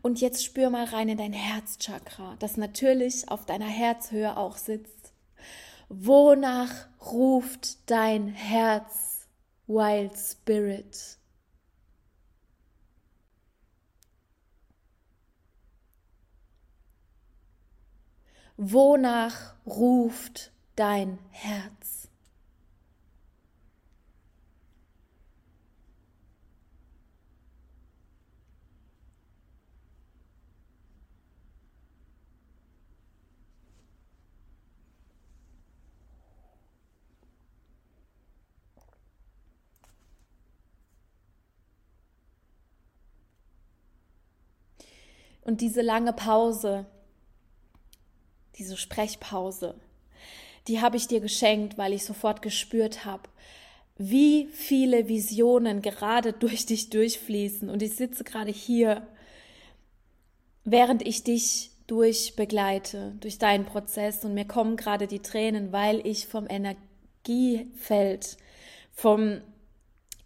Und 0.01 0.21
jetzt 0.21 0.43
spür 0.43 0.71
mal 0.71 0.85
rein 0.85 1.07
in 1.07 1.19
dein 1.19 1.33
Herzchakra, 1.33 2.35
das 2.39 2.57
natürlich 2.57 3.29
auf 3.29 3.45
deiner 3.45 3.67
Herzhöhe 3.67 4.35
auch 4.37 4.57
sitzt. 4.57 5.02
Wonach 5.89 6.87
ruft 6.99 7.89
dein 7.89 8.27
Herz, 8.29 9.27
Wild 9.67 10.17
Spirit? 10.17 11.17
Wonach 18.57 19.55
ruft 19.65 20.51
dein 20.75 21.19
Herz? 21.31 22.02
Und 45.43 45.61
diese 45.61 45.81
lange 45.81 46.13
Pause, 46.13 46.85
diese 48.57 48.77
Sprechpause, 48.77 49.75
die 50.67 50.81
habe 50.81 50.97
ich 50.97 51.07
dir 51.07 51.19
geschenkt, 51.19 51.77
weil 51.77 51.93
ich 51.93 52.05
sofort 52.05 52.41
gespürt 52.41 53.05
habe, 53.05 53.23
wie 53.97 54.47
viele 54.53 55.07
Visionen 55.07 55.81
gerade 55.81 56.33
durch 56.33 56.65
dich 56.65 56.89
durchfließen. 56.89 57.69
Und 57.69 57.81
ich 57.81 57.95
sitze 57.95 58.23
gerade 58.23 58.51
hier, 58.51 59.05
während 60.63 61.05
ich 61.05 61.23
dich 61.23 61.71
durchbegleite, 61.87 63.13
durch 63.19 63.37
deinen 63.37 63.65
Prozess. 63.65 64.23
Und 64.23 64.33
mir 64.33 64.45
kommen 64.45 64.77
gerade 64.77 65.07
die 65.07 65.19
Tränen, 65.19 65.71
weil 65.71 66.05
ich 66.07 66.27
vom 66.27 66.47
Energiefeld, 66.49 68.37
vom 68.93 69.41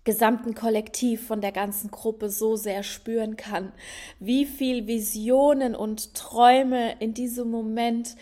gesamten 0.08 0.56
Kollektiv, 0.56 1.28
von 1.28 1.42
der 1.42 1.52
ganzen 1.52 1.92
Gruppe 1.92 2.30
so 2.30 2.56
sehr 2.56 2.82
spüren 2.82 3.36
kann, 3.36 3.74
wie 4.22 4.46
viel 4.46 4.88
Visionen 4.88 5.76
und 5.76 6.14
Träume 6.14 6.96
in 7.00 7.14
diesem 7.14 7.52
Moment 7.52 8.16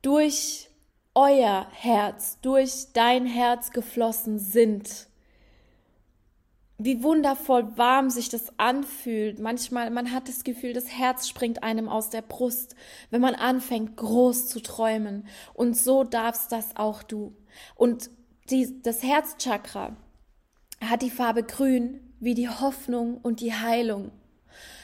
durch 0.00 0.70
euer 1.14 1.66
Herz, 1.70 2.38
durch 2.40 2.94
dein 2.94 3.26
Herz 3.26 3.72
geflossen 3.72 4.38
sind. 4.38 5.06
Wie 6.78 7.02
wundervoll 7.02 7.76
warm 7.76 8.08
sich 8.08 8.30
das 8.30 8.58
anfühlt. 8.58 9.38
Manchmal, 9.38 9.90
man 9.90 10.12
hat 10.12 10.28
das 10.30 10.44
Gefühl, 10.44 10.72
das 10.72 10.88
Herz 10.88 11.28
springt 11.28 11.62
einem 11.62 11.90
aus 11.90 12.08
der 12.08 12.22
Brust, 12.22 12.74
wenn 13.10 13.20
man 13.20 13.34
anfängt, 13.34 13.98
groß 13.98 14.48
zu 14.48 14.60
träumen. 14.60 15.26
Und 15.52 15.76
so 15.76 16.04
darfst 16.04 16.52
das 16.52 16.74
auch 16.76 17.02
du. 17.02 17.36
Und 17.74 18.08
die, 18.48 18.82
das 18.82 19.02
Herzchakra, 19.02 19.94
hat 20.80 21.02
die 21.02 21.10
Farbe 21.10 21.42
grün 21.42 22.00
wie 22.20 22.34
die 22.34 22.48
Hoffnung 22.48 23.18
und 23.18 23.40
die 23.40 23.54
Heilung. 23.54 24.10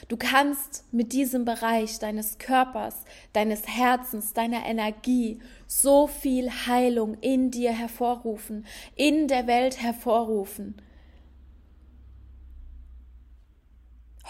Du 0.07 0.17
kannst 0.17 0.85
mit 0.91 1.13
diesem 1.13 1.45
Bereich 1.45 1.97
deines 1.99 2.37
Körpers, 2.37 3.05
deines 3.31 3.67
Herzens, 3.67 4.33
deiner 4.33 4.65
Energie 4.65 5.39
so 5.65 6.07
viel 6.07 6.51
Heilung 6.51 7.17
in 7.21 7.51
dir 7.51 7.71
hervorrufen, 7.71 8.65
in 8.95 9.27
der 9.27 9.47
Welt 9.47 9.81
hervorrufen. 9.81 10.75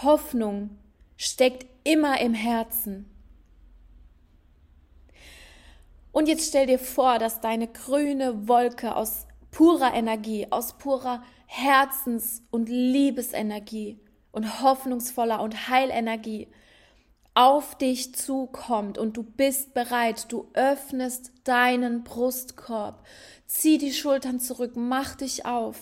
Hoffnung 0.01 0.77
steckt 1.17 1.65
immer 1.83 2.19
im 2.21 2.33
Herzen. 2.33 3.09
Und 6.11 6.27
jetzt 6.27 6.47
stell 6.47 6.67
dir 6.67 6.79
vor, 6.79 7.17
dass 7.17 7.41
deine 7.41 7.67
grüne 7.67 8.47
Wolke 8.47 8.95
aus 8.95 9.27
purer 9.49 9.93
Energie, 9.93 10.47
aus 10.51 10.77
purer 10.77 11.23
Herzens- 11.55 12.41
und 12.49 12.67
Liebesenergie 12.67 13.99
und 14.31 14.63
hoffnungsvoller 14.63 15.39
und 15.39 15.69
Heilenergie 15.69 16.47
auf 17.35 17.77
dich 17.77 18.15
zukommt 18.15 18.97
und 18.97 19.17
du 19.17 19.21
bist 19.21 19.75
bereit, 19.75 20.31
du 20.31 20.49
öffnest 20.53 21.31
deinen 21.43 22.03
Brustkorb, 22.03 23.05
zieh 23.45 23.77
die 23.77 23.93
Schultern 23.93 24.39
zurück, 24.39 24.71
mach 24.75 25.13
dich 25.13 25.45
auf. 25.45 25.77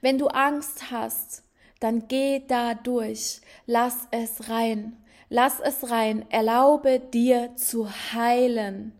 Wenn 0.00 0.16
du 0.16 0.28
Angst 0.28 0.92
hast, 0.92 1.42
dann 1.80 2.06
geh 2.06 2.40
da 2.46 2.74
durch, 2.74 3.40
lass 3.66 4.06
es 4.12 4.48
rein, 4.48 4.96
lass 5.28 5.58
es 5.58 5.90
rein, 5.90 6.24
erlaube 6.30 7.00
dir 7.00 7.56
zu 7.56 7.90
heilen 8.12 8.92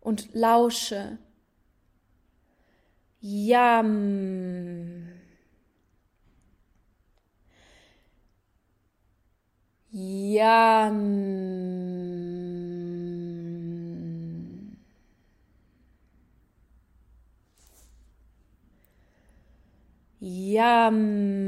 und 0.00 0.34
lausche 0.34 1.18
Yum. 3.20 5.08
Yum. 9.90 11.48
Yum. 20.20 21.38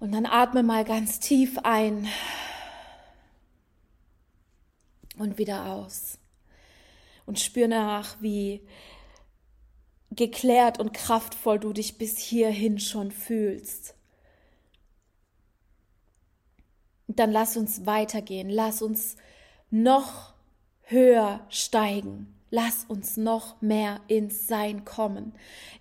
Und 0.00 0.12
dann 0.12 0.26
atme 0.26 0.62
mal 0.62 0.84
ganz 0.84 1.20
tief 1.20 1.58
ein 1.62 2.08
und 5.20 5.38
wieder 5.38 5.66
aus. 5.66 6.18
Und 7.26 7.38
spür 7.38 7.68
nach, 7.68 8.16
wie 8.20 8.66
geklärt 10.10 10.80
und 10.80 10.92
kraftvoll 10.92 11.58
du 11.60 11.72
dich 11.72 11.98
bis 11.98 12.18
hierhin 12.18 12.80
schon 12.80 13.12
fühlst. 13.12 13.94
Dann 17.06 17.30
lass 17.30 17.56
uns 17.56 17.86
weitergehen, 17.86 18.48
lass 18.48 18.82
uns 18.82 19.16
noch 19.70 20.34
höher 20.82 21.46
steigen, 21.48 22.34
lass 22.50 22.84
uns 22.84 23.16
noch 23.16 23.60
mehr 23.62 24.00
ins 24.08 24.48
Sein 24.48 24.84
kommen, 24.84 25.32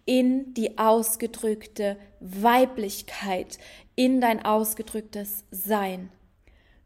in 0.05 0.53
die 0.53 0.77
ausgedrückte 0.77 1.97
Weiblichkeit, 2.19 3.57
in 3.95 4.21
dein 4.21 4.45
ausgedrücktes 4.45 5.45
Sein 5.49 6.11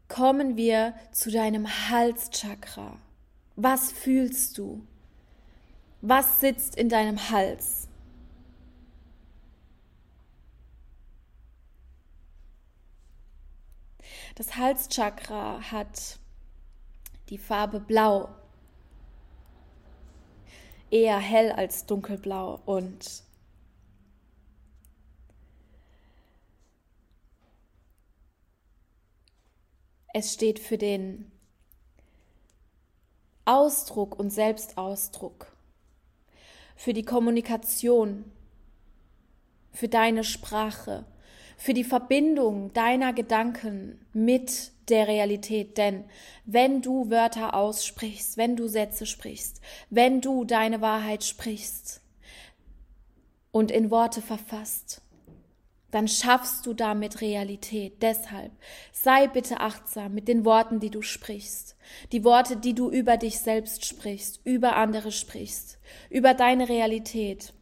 kommen 0.08 0.56
wir 0.56 0.94
zu 1.12 1.30
deinem 1.30 1.66
Halschakra. 1.90 2.98
Was 3.56 3.92
fühlst 3.92 4.58
du? 4.58 4.86
Was 6.00 6.40
sitzt 6.40 6.76
in 6.76 6.88
deinem 6.88 7.30
Hals? 7.30 7.88
Das 14.34 14.56
Halschakra 14.56 15.60
hat 15.70 16.18
die 17.28 17.38
Farbe 17.38 17.78
blau, 17.78 18.28
eher 20.90 21.18
hell 21.18 21.52
als 21.52 21.86
dunkelblau 21.86 22.60
und 22.66 23.22
es 30.14 30.32
steht 30.32 30.60
für 30.60 30.78
den 30.78 31.30
Ausdruck 33.44 34.18
und 34.18 34.30
Selbstausdruck, 34.30 35.54
für 36.76 36.94
die 36.94 37.02
Kommunikation, 37.02 38.24
für 39.72 39.88
deine 39.88 40.22
Sprache, 40.22 41.04
für 41.56 41.74
die 41.74 41.82
Verbindung 41.82 42.72
deiner 42.72 43.12
Gedanken 43.12 44.06
mit 44.12 44.70
der 44.88 45.08
Realität. 45.08 45.78
Denn 45.78 46.04
wenn 46.44 46.80
du 46.80 47.10
Wörter 47.10 47.54
aussprichst, 47.54 48.36
wenn 48.36 48.54
du 48.54 48.68
Sätze 48.68 49.06
sprichst, 49.06 49.60
wenn 49.90 50.20
du 50.20 50.44
deine 50.44 50.80
Wahrheit 50.80 51.24
sprichst 51.24 52.02
und 53.50 53.72
in 53.72 53.90
Worte 53.90 54.22
verfasst, 54.22 55.02
dann 55.94 56.08
schaffst 56.08 56.66
du 56.66 56.74
damit 56.74 57.20
Realität. 57.20 58.02
Deshalb 58.02 58.50
sei 58.90 59.28
bitte 59.28 59.60
achtsam 59.60 60.12
mit 60.12 60.26
den 60.26 60.44
Worten, 60.44 60.80
die 60.80 60.90
du 60.90 61.02
sprichst. 61.02 61.76
Die 62.10 62.24
Worte, 62.24 62.56
die 62.56 62.74
du 62.74 62.90
über 62.90 63.16
dich 63.16 63.38
selbst 63.38 63.84
sprichst, 63.84 64.40
über 64.42 64.74
andere 64.74 65.12
sprichst, 65.12 65.78
über 66.10 66.34
deine 66.34 66.68
Realität. 66.68 67.52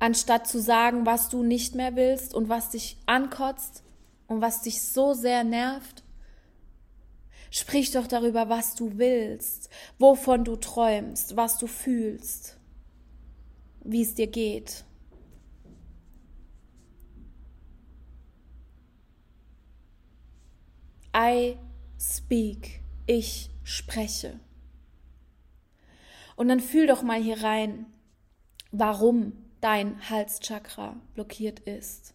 Anstatt 0.00 0.48
zu 0.48 0.60
sagen, 0.60 1.06
was 1.06 1.28
du 1.28 1.44
nicht 1.44 1.76
mehr 1.76 1.94
willst 1.94 2.34
und 2.34 2.48
was 2.48 2.70
dich 2.70 2.96
ankotzt 3.06 3.84
und 4.26 4.40
was 4.40 4.62
dich 4.62 4.82
so 4.82 5.14
sehr 5.14 5.44
nervt, 5.44 6.02
sprich 7.52 7.92
doch 7.92 8.08
darüber, 8.08 8.48
was 8.48 8.74
du 8.74 8.98
willst, 8.98 9.70
wovon 10.00 10.42
du 10.42 10.56
träumst, 10.56 11.36
was 11.36 11.58
du 11.58 11.68
fühlst, 11.68 12.58
wie 13.84 14.02
es 14.02 14.14
dir 14.14 14.26
geht. 14.26 14.84
I 21.14 21.58
speak, 21.98 22.80
ich 23.06 23.50
spreche. 23.62 24.40
Und 26.36 26.48
dann 26.48 26.60
fühl 26.60 26.86
doch 26.86 27.02
mal 27.02 27.20
hier 27.20 27.42
rein, 27.42 27.86
warum 28.70 29.32
dein 29.60 30.08
Halschakra 30.08 30.96
blockiert 31.14 31.60
ist. 31.60 32.14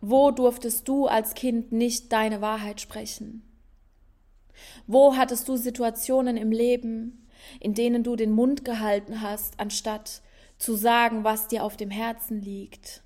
Wo 0.00 0.30
durftest 0.30 0.86
du 0.86 1.06
als 1.06 1.34
Kind 1.34 1.72
nicht 1.72 2.12
deine 2.12 2.40
Wahrheit 2.40 2.80
sprechen? 2.80 3.42
Wo 4.86 5.16
hattest 5.16 5.48
du 5.48 5.56
Situationen 5.56 6.36
im 6.36 6.52
Leben, 6.52 7.26
in 7.60 7.74
denen 7.74 8.02
du 8.02 8.16
den 8.16 8.32
Mund 8.32 8.64
gehalten 8.64 9.22
hast, 9.22 9.58
anstatt 9.58 10.22
zu 10.58 10.74
sagen, 10.74 11.24
was 11.24 11.48
dir 11.48 11.64
auf 11.64 11.76
dem 11.76 11.90
Herzen 11.90 12.40
liegt? 12.40 13.02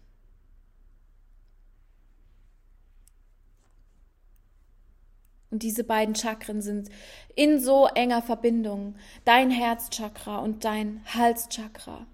Und 5.53 5.63
diese 5.63 5.85
beiden 5.85 6.15
Chakren 6.15 6.63
sind 6.63 6.89
in 7.37 7.61
so 7.61 7.87
enger 7.87 8.23
Verbindung. 8.23 8.97
Dein 9.27 9.51
Herzchakra 9.51 10.39
und 10.39 10.65
dein 10.65 11.03
Halschakra. 11.05 12.07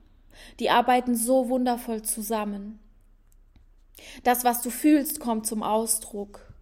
Die 0.59 0.71
arbeiten 0.71 1.15
so 1.15 1.49
wundervoll 1.49 2.03
zusammen. 2.03 2.81
Das, 4.25 4.43
was 4.43 4.61
du 4.61 4.71
fühlst, 4.71 5.21
kommt 5.21 5.47
zum 5.47 5.63
Ausdruck. 5.63 6.53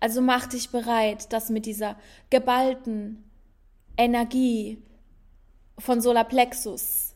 Also 0.00 0.22
mach 0.22 0.46
dich 0.46 0.70
bereit, 0.70 1.32
dass 1.34 1.50
mit 1.50 1.66
dieser 1.66 1.96
geballten 2.30 3.30
Energie 3.98 4.82
von 5.78 6.00
Solarplexus 6.00 7.07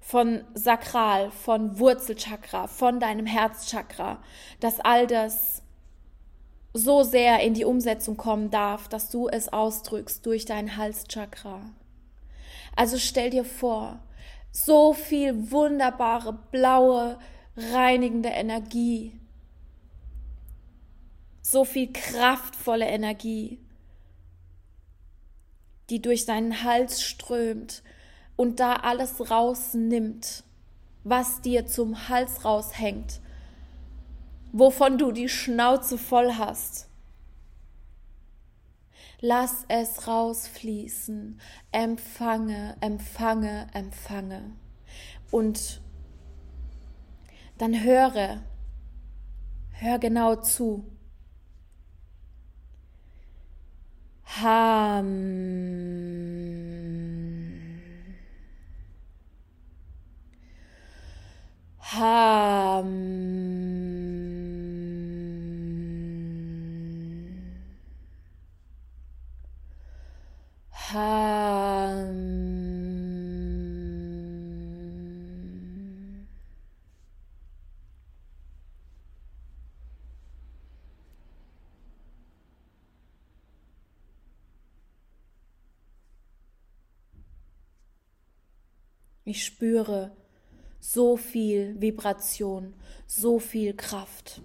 von 0.00 0.44
Sakral, 0.54 1.30
von 1.30 1.78
Wurzelchakra, 1.78 2.66
von 2.66 2.98
deinem 2.98 3.26
Herzchakra, 3.26 4.22
dass 4.58 4.80
all 4.80 5.06
das 5.06 5.62
so 6.72 7.02
sehr 7.02 7.40
in 7.40 7.54
die 7.54 7.64
Umsetzung 7.64 8.16
kommen 8.16 8.50
darf, 8.50 8.88
dass 8.88 9.10
du 9.10 9.28
es 9.28 9.52
ausdrückst 9.52 10.24
durch 10.24 10.44
dein 10.44 10.76
Halschakra. 10.76 11.62
Also 12.76 12.98
stell 12.98 13.30
dir 13.30 13.44
vor, 13.44 14.00
so 14.52 14.92
viel 14.92 15.50
wunderbare, 15.50 16.38
blaue, 16.50 17.18
reinigende 17.56 18.30
Energie, 18.30 19.18
so 21.42 21.64
viel 21.64 21.92
kraftvolle 21.92 22.86
Energie, 22.86 23.58
die 25.90 26.00
durch 26.00 26.24
deinen 26.24 26.62
Hals 26.62 27.02
strömt 27.02 27.82
und 28.40 28.58
da 28.58 28.76
alles 28.76 29.30
rausnimmt, 29.30 30.44
was 31.04 31.42
dir 31.42 31.66
zum 31.66 32.08
Hals 32.08 32.42
raushängt, 32.42 33.20
wovon 34.50 34.96
du 34.96 35.12
die 35.12 35.28
Schnauze 35.28 35.98
voll 35.98 36.32
hast. 36.38 36.88
Lass 39.20 39.66
es 39.68 40.08
rausfließen. 40.08 41.38
Empfange, 41.70 42.78
empfange, 42.80 43.66
empfange. 43.74 44.56
Und 45.30 45.82
dann 47.58 47.84
höre, 47.84 48.40
hör 49.72 49.98
genau 49.98 50.36
zu. 50.36 50.86
Ham. 54.40 55.10
Ham. 61.92 62.86
Ham. 70.70 72.30
Ich 89.24 89.44
spüre, 89.44 90.19
so 90.80 91.16
viel 91.16 91.80
Vibration, 91.80 92.74
so 93.06 93.38
viel 93.38 93.74
Kraft. 93.74 94.40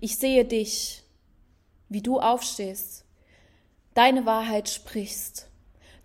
Ich 0.00 0.18
sehe 0.18 0.44
dich, 0.44 1.02
wie 1.88 2.02
du 2.02 2.18
aufstehst, 2.18 3.04
deine 3.92 4.26
Wahrheit 4.26 4.68
sprichst, 4.68 5.48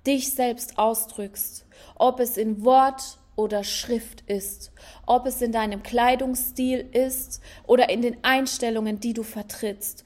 dich 0.06 0.32
selbst 0.32 0.78
ausdrückst, 0.78 1.66
ob 1.96 2.20
es 2.20 2.38
in 2.38 2.64
Wort 2.64 3.20
oder 3.36 3.64
Schrift 3.64 4.22
ist, 4.28 4.72
ob 5.06 5.26
es 5.26 5.42
in 5.42 5.52
deinem 5.52 5.82
Kleidungsstil 5.82 6.90
ist 6.92 7.42
oder 7.66 7.90
in 7.90 8.02
den 8.02 8.24
Einstellungen, 8.24 9.00
die 9.00 9.14
du 9.14 9.24
vertrittst. 9.24 10.04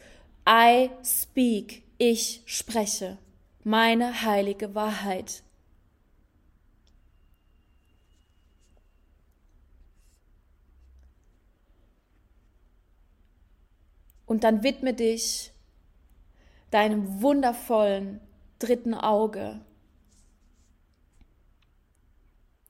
I 0.48 0.92
speak, 1.04 1.84
ich 1.98 2.44
spreche 2.46 3.18
meine 3.64 4.24
heilige 4.24 4.76
Wahrheit. 4.76 5.44
Und 14.34 14.44
dann 14.44 14.64
widme 14.64 14.96
dich 14.96 15.54
deinem 16.72 17.22
wundervollen 17.22 18.20
dritten 18.58 18.96
Auge. 18.96 19.64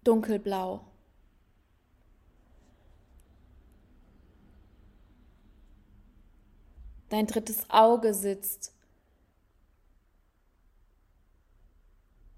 Dunkelblau. 0.04 0.86
Dein 7.08 7.28
drittes 7.28 7.69
Auge 7.69 8.13
sitzt. 8.13 8.76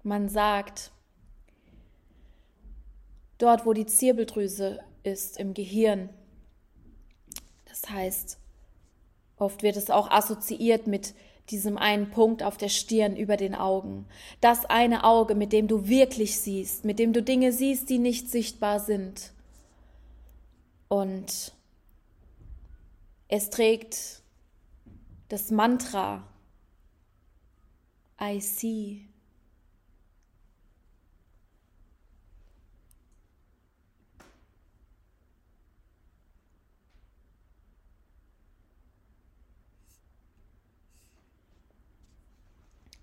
Man 0.04 0.28
sagt, 0.28 0.92
dort 3.38 3.66
wo 3.66 3.72
die 3.72 3.86
Zirbeldrüse 3.86 4.84
ist 5.02 5.36
im 5.40 5.52
Gehirn. 5.52 6.10
Das 7.64 7.90
heißt, 7.90 8.38
Oft 9.38 9.62
wird 9.62 9.76
es 9.76 9.90
auch 9.90 10.10
assoziiert 10.10 10.86
mit 10.86 11.14
diesem 11.50 11.78
einen 11.78 12.10
Punkt 12.10 12.42
auf 12.42 12.56
der 12.56 12.68
Stirn 12.68 13.16
über 13.16 13.36
den 13.36 13.54
Augen. 13.54 14.06
Das 14.40 14.64
eine 14.64 15.04
Auge, 15.04 15.34
mit 15.34 15.52
dem 15.52 15.68
du 15.68 15.88
wirklich 15.88 16.40
siehst, 16.40 16.84
mit 16.84 16.98
dem 16.98 17.12
du 17.12 17.22
Dinge 17.22 17.52
siehst, 17.52 17.88
die 17.88 17.98
nicht 17.98 18.30
sichtbar 18.30 18.80
sind. 18.80 19.32
Und 20.88 21.52
es 23.28 23.50
trägt 23.50 24.22
das 25.28 25.50
Mantra 25.50 26.24
I 28.20 28.40
see. 28.40 29.02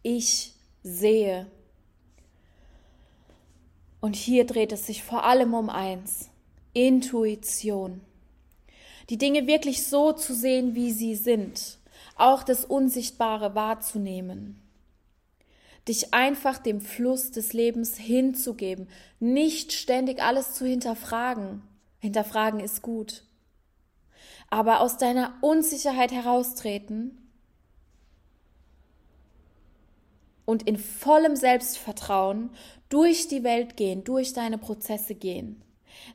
Ich 0.05 0.53
sehe. 0.83 1.49
Und 4.01 4.17
hier 4.17 4.45
dreht 4.45 4.73
es 4.73 4.85
sich 4.85 5.01
vor 5.01 5.23
allem 5.23 5.53
um 5.53 5.69
eins, 5.69 6.29
Intuition. 6.73 8.01
Die 9.09 9.17
Dinge 9.17 9.47
wirklich 9.47 9.87
so 9.87 10.11
zu 10.11 10.35
sehen, 10.35 10.75
wie 10.75 10.91
sie 10.91 11.15
sind, 11.15 11.77
auch 12.17 12.43
das 12.43 12.65
Unsichtbare 12.65 13.55
wahrzunehmen. 13.55 14.61
Dich 15.87 16.13
einfach 16.13 16.57
dem 16.57 16.81
Fluss 16.81 17.31
des 17.31 17.53
Lebens 17.53 17.95
hinzugeben, 17.95 18.89
nicht 19.21 19.71
ständig 19.71 20.21
alles 20.21 20.53
zu 20.53 20.65
hinterfragen. 20.65 21.61
Hinterfragen 21.99 22.59
ist 22.59 22.81
gut. 22.81 23.23
Aber 24.49 24.81
aus 24.81 24.97
deiner 24.97 25.33
Unsicherheit 25.39 26.11
heraustreten 26.11 27.22
und 30.45 30.63
in 30.63 30.77
vollem 30.77 31.35
Selbstvertrauen 31.35 32.49
durch 32.89 33.27
die 33.27 33.43
Welt 33.43 33.77
gehen, 33.77 34.03
durch 34.03 34.33
deine 34.33 34.57
Prozesse 34.57 35.15
gehen, 35.15 35.61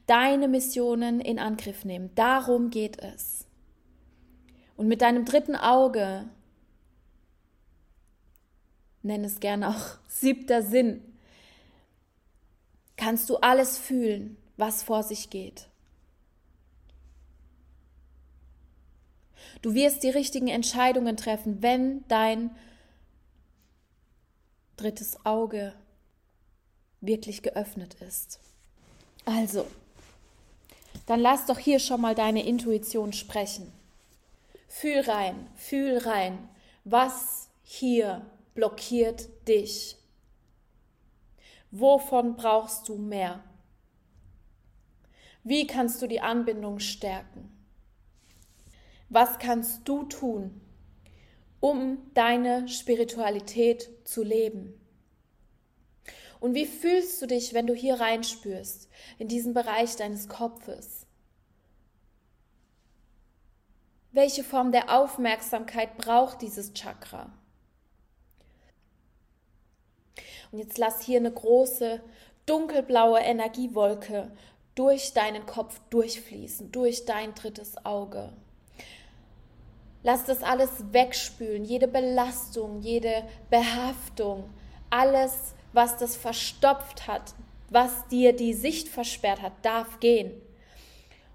deine 0.06 0.48
Missionen 0.48 1.20
in 1.20 1.38
Angriff 1.38 1.84
nehmen. 1.84 2.10
Darum 2.14 2.70
geht 2.70 2.98
es. 3.02 3.46
Und 4.76 4.86
mit 4.86 5.02
deinem 5.02 5.24
dritten 5.24 5.56
Auge, 5.56 6.28
nenn 9.02 9.24
es 9.24 9.40
gerne 9.40 9.70
auch 9.70 9.98
siebter 10.08 10.62
Sinn, 10.62 11.02
kannst 12.96 13.30
du 13.30 13.36
alles 13.36 13.78
fühlen, 13.78 14.36
was 14.56 14.82
vor 14.82 15.02
sich 15.02 15.30
geht. 15.30 15.68
Du 19.62 19.74
wirst 19.74 20.02
die 20.02 20.10
richtigen 20.10 20.48
Entscheidungen 20.48 21.16
treffen, 21.16 21.62
wenn 21.62 22.06
dein 22.08 22.50
drittes 24.78 25.24
Auge 25.26 25.74
wirklich 27.00 27.42
geöffnet 27.42 27.94
ist. 28.00 28.40
Also, 29.24 29.66
dann 31.06 31.20
lass 31.20 31.46
doch 31.46 31.58
hier 31.58 31.78
schon 31.78 32.00
mal 32.00 32.14
deine 32.14 32.46
Intuition 32.46 33.12
sprechen. 33.12 33.72
Fühl 34.68 35.00
rein, 35.00 35.46
fühl 35.54 35.98
rein, 35.98 36.48
was 36.84 37.50
hier 37.62 38.24
blockiert 38.54 39.28
dich. 39.46 39.96
Wovon 41.70 42.36
brauchst 42.36 42.88
du 42.88 42.96
mehr? 42.96 43.44
Wie 45.44 45.66
kannst 45.66 46.00
du 46.02 46.06
die 46.06 46.20
Anbindung 46.20 46.78
stärken? 46.78 47.52
Was 49.08 49.38
kannst 49.38 49.88
du 49.88 50.04
tun, 50.04 50.60
um 51.60 51.98
deine 52.14 52.68
Spiritualität 52.68 53.90
zu 54.04 54.22
leben. 54.22 54.74
Und 56.40 56.54
wie 56.54 56.66
fühlst 56.66 57.20
du 57.20 57.26
dich, 57.26 57.52
wenn 57.52 57.66
du 57.66 57.74
hier 57.74 57.98
reinspürst, 57.98 58.88
in 59.18 59.28
diesen 59.28 59.54
Bereich 59.54 59.96
deines 59.96 60.28
Kopfes? 60.28 61.06
Welche 64.12 64.44
Form 64.44 64.72
der 64.72 64.96
Aufmerksamkeit 64.96 65.96
braucht 65.96 66.42
dieses 66.42 66.72
Chakra? 66.74 67.32
Und 70.50 70.58
jetzt 70.58 70.78
lass 70.78 71.02
hier 71.02 71.18
eine 71.18 71.32
große 71.32 72.00
dunkelblaue 72.46 73.18
Energiewolke 73.18 74.30
durch 74.74 75.12
deinen 75.12 75.44
Kopf 75.44 75.80
durchfließen, 75.90 76.72
durch 76.72 77.04
dein 77.04 77.34
drittes 77.34 77.84
Auge. 77.84 78.32
Lass 80.08 80.24
das 80.24 80.42
alles 80.42 80.70
wegspülen, 80.90 81.66
jede 81.66 81.86
Belastung, 81.86 82.80
jede 82.80 83.24
Behaftung, 83.50 84.44
alles, 84.88 85.54
was 85.74 85.98
das 85.98 86.16
verstopft 86.16 87.06
hat, 87.06 87.34
was 87.68 88.08
dir 88.08 88.34
die 88.34 88.54
Sicht 88.54 88.88
versperrt 88.88 89.42
hat, 89.42 89.52
darf 89.60 90.00
gehen. 90.00 90.32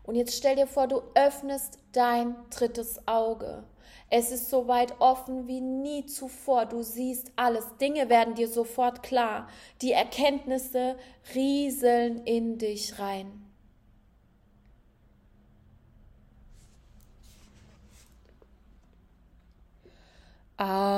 Und 0.01 0.15
jetzt 0.15 0.36
stell 0.36 0.55
dir 0.55 0.65
vor, 0.65 0.88
du 0.88 1.03
öffnest 1.13 1.77
dein 1.91 2.36
drittes 2.49 3.07
Auge. 3.07 3.63
Es 4.09 4.31
ist 4.31 4.49
so 4.49 4.67
weit 4.67 4.99
offen 4.99 5.47
wie 5.47 5.62
nie 5.62 6.07
zuvor. 6.07 6.65
Du 6.65 6.81
siehst 6.81 7.31
alles. 7.36 7.77
Dinge 7.79 8.09
werden 8.09 8.33
dir 8.33 8.47
sofort 8.47 9.03
klar. 9.03 9.49
Die 9.83 9.91
Erkenntnisse 9.91 10.95
rieseln 11.36 12.23
in 12.25 12.57
dich 12.57 12.97
rein. 12.97 13.42
Oh. 20.65 20.92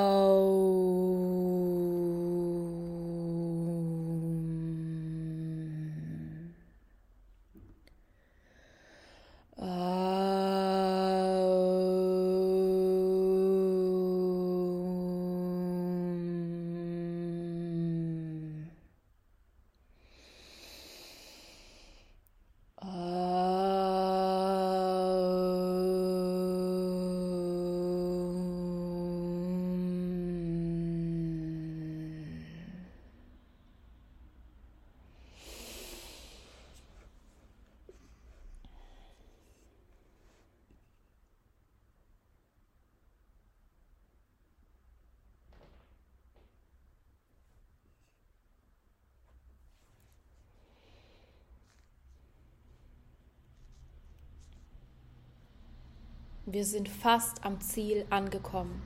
Wir 56.48 56.64
sind 56.64 56.88
fast 56.88 57.44
am 57.44 57.60
Ziel 57.60 58.06
angekommen. 58.08 58.80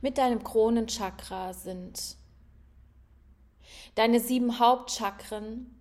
Mit 0.00 0.16
deinem 0.16 0.42
Kronenchakra 0.42 1.52
sind 1.52 2.16
deine 3.96 4.18
sieben 4.18 4.58
Hauptchakren 4.58 5.78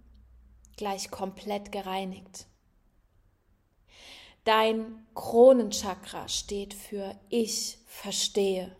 gleich 0.76 1.10
komplett 1.10 1.72
gereinigt. 1.72 2.48
Dein 4.44 5.08
Kronenchakra 5.16 6.28
steht 6.28 6.74
für 6.74 7.18
Ich 7.30 7.78
verstehe. 7.88 8.76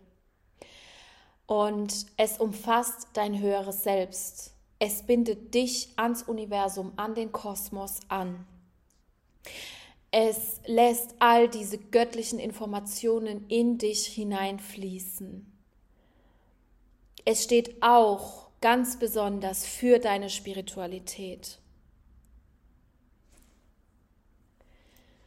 Und 1.46 2.04
es 2.18 2.36
umfasst 2.36 3.08
dein 3.14 3.40
höheres 3.40 3.82
Selbst. 3.82 4.52
Es 4.78 5.06
bindet 5.06 5.54
dich 5.54 5.88
ans 5.96 6.22
Universum, 6.22 6.92
an 6.96 7.14
den 7.14 7.32
Kosmos 7.32 8.00
an. 8.08 8.46
Es 10.18 10.62
lässt 10.64 11.14
all 11.18 11.46
diese 11.46 11.76
göttlichen 11.76 12.38
Informationen 12.38 13.46
in 13.48 13.76
dich 13.76 14.06
hineinfließen. 14.06 15.46
Es 17.26 17.44
steht 17.44 17.82
auch 17.82 18.48
ganz 18.62 18.98
besonders 18.98 19.66
für 19.66 19.98
deine 19.98 20.30
Spiritualität. 20.30 21.58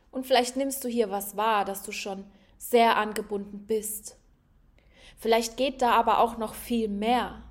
Und 0.09 0.25
vielleicht 0.25 0.57
nimmst 0.57 0.83
du 0.83 0.87
hier 0.87 1.11
was 1.11 1.37
wahr, 1.37 1.65
dass 1.65 1.83
du 1.83 1.91
schon 1.91 2.25
sehr 2.57 2.97
angebunden 2.97 3.67
bist. 3.67 4.17
Vielleicht 5.19 5.55
geht 5.55 5.83
da 5.83 5.91
aber 5.91 6.17
auch 6.17 6.39
noch 6.39 6.55
viel 6.55 6.87
mehr. 6.87 7.43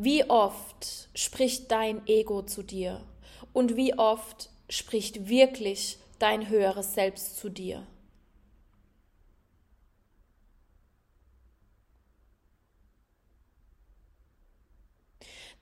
Wie 0.00 0.30
oft 0.30 1.08
spricht 1.12 1.72
dein 1.72 2.06
Ego 2.06 2.42
zu 2.42 2.62
dir 2.62 3.04
Und 3.52 3.74
wie 3.74 3.98
oft 3.98 4.48
spricht 4.68 5.28
wirklich 5.28 5.98
dein 6.20 6.48
höheres 6.48 6.94
Selbst 6.94 7.36
zu 7.36 7.48
dir? 7.48 7.84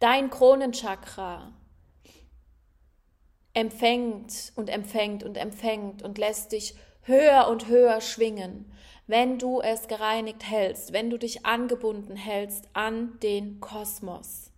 Dein 0.00 0.28
Kronenchakra 0.28 1.54
empfängt 3.54 4.52
und 4.54 4.68
empfängt 4.68 5.22
und 5.22 5.38
empfängt 5.38 6.02
und 6.02 6.18
lässt 6.18 6.52
dich 6.52 6.74
höher 7.00 7.48
und 7.48 7.68
höher 7.68 8.02
schwingen, 8.02 8.70
wenn 9.06 9.38
du 9.38 9.60
es 9.60 9.86
gereinigt 9.86 10.48
hältst, 10.48 10.92
wenn 10.92 11.10
du 11.10 11.18
dich 11.18 11.46
angebunden 11.46 12.16
hältst 12.16 12.68
an 12.72 13.18
den 13.20 13.60
Kosmos. 13.60 14.50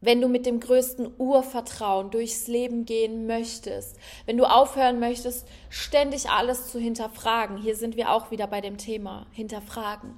Wenn 0.00 0.20
du 0.20 0.28
mit 0.28 0.46
dem 0.46 0.60
größten 0.60 1.12
Urvertrauen 1.18 2.10
durchs 2.10 2.46
Leben 2.46 2.84
gehen 2.84 3.26
möchtest, 3.26 3.98
wenn 4.26 4.36
du 4.36 4.44
aufhören 4.44 5.00
möchtest, 5.00 5.46
ständig 5.70 6.30
alles 6.30 6.68
zu 6.68 6.78
hinterfragen, 6.78 7.56
hier 7.56 7.74
sind 7.74 7.96
wir 7.96 8.12
auch 8.12 8.30
wieder 8.30 8.46
bei 8.46 8.60
dem 8.60 8.78
Thema 8.78 9.26
hinterfragen. 9.32 10.14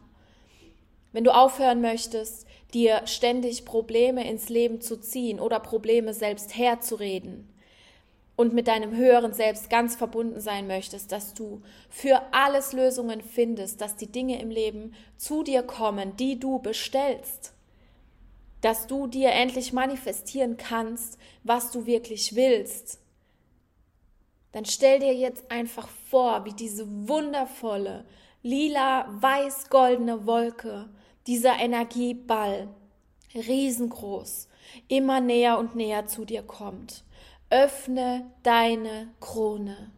Wenn 1.13 1.25
du 1.25 1.35
aufhören 1.35 1.81
möchtest, 1.81 2.47
dir 2.75 3.07
ständig 3.07 3.65
Probleme 3.65 4.29
ins 4.29 4.49
Leben 4.49 4.81
zu 4.81 5.01
ziehen 5.01 5.41
oder 5.41 5.59
Probleme 5.59 6.15
selbst 6.15 6.57
herzureden, 6.57 7.49
und 8.41 8.55
mit 8.55 8.69
deinem 8.69 8.97
höheren 8.97 9.35
Selbst 9.35 9.69
ganz 9.69 9.97
verbunden 9.97 10.41
sein 10.41 10.67
möchtest, 10.67 11.13
dass 11.13 11.35
du 11.35 11.61
für 11.91 12.23
alles 12.33 12.73
Lösungen 12.73 13.21
findest, 13.21 13.83
dass 13.83 13.97
die 13.97 14.11
Dinge 14.11 14.41
im 14.41 14.49
Leben 14.49 14.95
zu 15.19 15.43
dir 15.43 15.63
kommen, 15.63 16.17
die 16.17 16.41
du 16.41 16.59
bestellst, 16.59 17.53
dass 18.63 18.87
du 18.87 19.09
dir 19.09 19.33
endlich 19.33 19.75
manifestieren 19.75 20.57
kannst, 20.57 21.19
was 21.45 21.71
du 21.71 21.85
wirklich 21.85 22.35
willst, 22.35 22.99
dann 24.53 24.65
stell 24.65 25.01
dir 25.01 25.15
jetzt 25.15 25.51
einfach 25.51 25.89
vor, 26.09 26.47
wie 26.47 26.55
diese 26.55 26.87
wundervolle, 27.09 28.07
lila, 28.43 29.05
weiß-goldene 29.21 30.25
Wolke, 30.25 30.89
dieser 31.27 31.59
Energieball, 31.59 32.69
riesengroß, 33.35 34.49
immer 34.89 35.21
näher 35.21 35.59
und 35.59 35.77
näher 35.77 36.07
zu 36.07 36.25
dir 36.25 36.43
kommt 36.43 37.05
öffne 37.51 38.31
deine 38.43 39.13
Krone. 39.21 39.91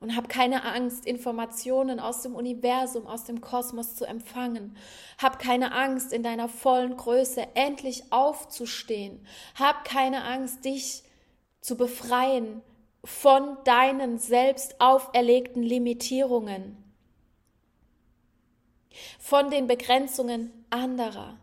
Und 0.00 0.16
hab 0.16 0.28
keine 0.28 0.64
Angst, 0.64 1.06
Informationen 1.06 1.98
aus 1.98 2.20
dem 2.20 2.34
Universum, 2.34 3.06
aus 3.06 3.24
dem 3.24 3.40
Kosmos 3.40 3.96
zu 3.96 4.04
empfangen. 4.04 4.76
Hab 5.16 5.38
keine 5.38 5.72
Angst, 5.72 6.12
in 6.12 6.22
deiner 6.22 6.50
vollen 6.50 6.98
Größe 6.98 7.46
endlich 7.54 8.12
aufzustehen. 8.12 9.26
Hab 9.58 9.86
keine 9.86 10.24
Angst, 10.24 10.66
dich 10.66 11.04
zu 11.62 11.78
befreien 11.78 12.60
von 13.02 13.56
deinen 13.64 14.18
selbst 14.18 14.78
auferlegten 14.78 15.62
Limitierungen, 15.62 16.76
von 19.18 19.50
den 19.50 19.66
Begrenzungen 19.66 20.52
anderer. 20.68 21.38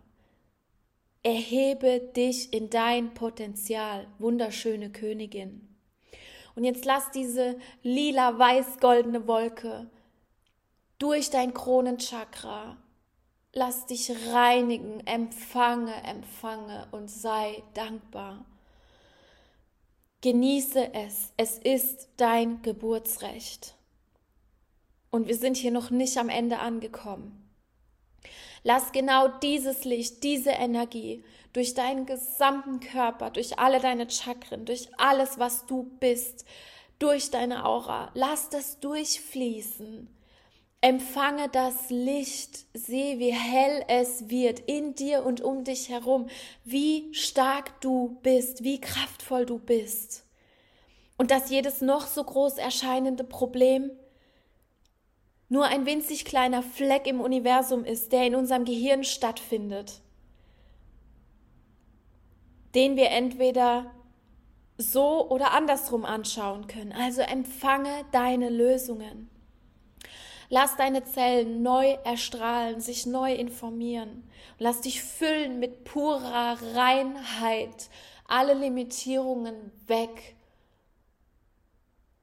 Erhebe 1.23 1.99
dich 1.99 2.51
in 2.51 2.71
dein 2.71 3.13
Potenzial, 3.13 4.07
wunderschöne 4.17 4.91
Königin. 4.91 5.67
Und 6.55 6.63
jetzt 6.63 6.83
lass 6.83 7.11
diese 7.11 7.59
lila 7.83 8.39
weiß-goldene 8.39 9.27
Wolke 9.27 9.89
durch 10.97 11.29
dein 11.29 11.53
Kronenchakra. 11.53 12.77
Lass 13.53 13.85
dich 13.85 14.11
reinigen, 14.31 15.05
empfange, 15.05 15.93
empfange 16.03 16.87
und 16.91 17.09
sei 17.09 17.61
dankbar. 17.73 18.45
Genieße 20.21 20.93
es, 20.93 21.33
es 21.37 21.57
ist 21.57 22.09
dein 22.17 22.61
Geburtsrecht. 22.61 23.75
Und 25.09 25.27
wir 25.27 25.35
sind 25.35 25.57
hier 25.57 25.71
noch 25.71 25.89
nicht 25.89 26.17
am 26.17 26.29
Ende 26.29 26.59
angekommen. 26.59 27.40
Lass 28.63 28.91
genau 28.91 29.27
dieses 29.27 29.85
Licht, 29.85 30.23
diese 30.23 30.51
Energie 30.51 31.23
durch 31.53 31.73
deinen 31.73 32.05
gesamten 32.05 32.79
Körper, 32.79 33.29
durch 33.29 33.59
alle 33.59 33.79
deine 33.79 34.09
Chakren, 34.09 34.65
durch 34.65 34.89
alles, 34.97 35.39
was 35.39 35.65
du 35.65 35.83
bist, 35.99 36.45
durch 36.99 37.31
deine 37.31 37.65
Aura, 37.65 38.11
lass 38.13 38.49
das 38.49 38.79
durchfließen. 38.79 40.07
Empfange 40.83 41.49
das 41.49 41.89
Licht, 41.89 42.65
sehe, 42.73 43.19
wie 43.19 43.33
hell 43.33 43.83
es 43.87 44.29
wird 44.29 44.61
in 44.61 44.95
dir 44.95 45.25
und 45.25 45.41
um 45.41 45.63
dich 45.63 45.89
herum, 45.89 46.27
wie 46.63 47.13
stark 47.13 47.81
du 47.81 48.17
bist, 48.23 48.63
wie 48.63 48.81
kraftvoll 48.81 49.45
du 49.45 49.59
bist. 49.59 50.25
Und 51.17 51.29
dass 51.29 51.51
jedes 51.51 51.81
noch 51.81 52.07
so 52.07 52.23
groß 52.23 52.57
erscheinende 52.57 53.23
Problem 53.23 53.91
nur 55.51 55.65
ein 55.65 55.85
winzig 55.85 56.23
kleiner 56.23 56.63
Fleck 56.63 57.05
im 57.07 57.19
Universum 57.19 57.83
ist, 57.83 58.13
der 58.13 58.25
in 58.25 58.35
unserem 58.35 58.63
Gehirn 58.63 59.03
stattfindet, 59.03 59.99
den 62.73 62.95
wir 62.95 63.09
entweder 63.09 63.91
so 64.77 65.29
oder 65.29 65.51
andersrum 65.51 66.05
anschauen 66.05 66.67
können. 66.67 66.93
Also 66.93 67.19
empfange 67.19 68.05
deine 68.13 68.49
Lösungen. 68.49 69.29
Lass 70.47 70.77
deine 70.77 71.03
Zellen 71.03 71.61
neu 71.61 71.97
erstrahlen, 72.05 72.79
sich 72.79 73.05
neu 73.05 73.33
informieren. 73.33 74.23
Lass 74.57 74.79
dich 74.79 75.03
füllen 75.03 75.59
mit 75.59 75.83
purer 75.83 76.59
Reinheit. 76.75 77.89
Alle 78.25 78.53
Limitierungen 78.53 79.73
weg 79.87 80.37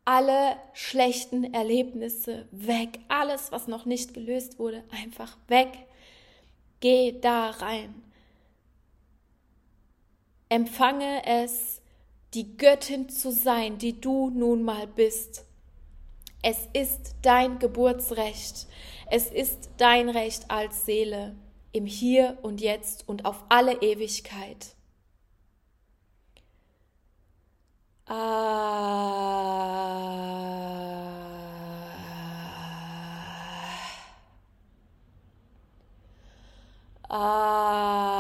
alle 0.09 0.57
schlechten 0.73 1.53
Erlebnisse 1.53 2.49
weg, 2.51 2.99
alles, 3.09 3.53
was 3.53 3.69
noch 3.69 3.85
nicht 3.85 4.15
gelöst 4.15 4.59
wurde, 4.59 4.83
einfach 4.91 5.37
weg. 5.49 5.69
Geh 6.81 7.21
da 7.21 7.51
rein. 7.51 7.95
Empfange 10.49 11.27
es, 11.27 11.83
die 12.33 12.57
Göttin 12.57 13.11
zu 13.11 13.31
sein, 13.31 13.77
die 13.77 14.01
du 14.01 14.31
nun 14.31 14.63
mal 14.63 14.87
bist. 14.87 15.45
Es 16.41 16.57
ist 16.73 17.17
dein 17.21 17.59
Geburtsrecht. 17.59 18.67
Es 19.11 19.27
ist 19.27 19.69
dein 19.77 20.09
Recht 20.09 20.51
als 20.51 20.87
Seele 20.87 21.37
im 21.73 21.85
Hier 21.85 22.39
und 22.41 22.63
Jetzt 22.63 23.07
und 23.07 23.27
auf 23.27 23.45
alle 23.51 23.83
Ewigkeit. 23.83 24.75
Uh, 28.09 28.15
uh, 37.11 38.18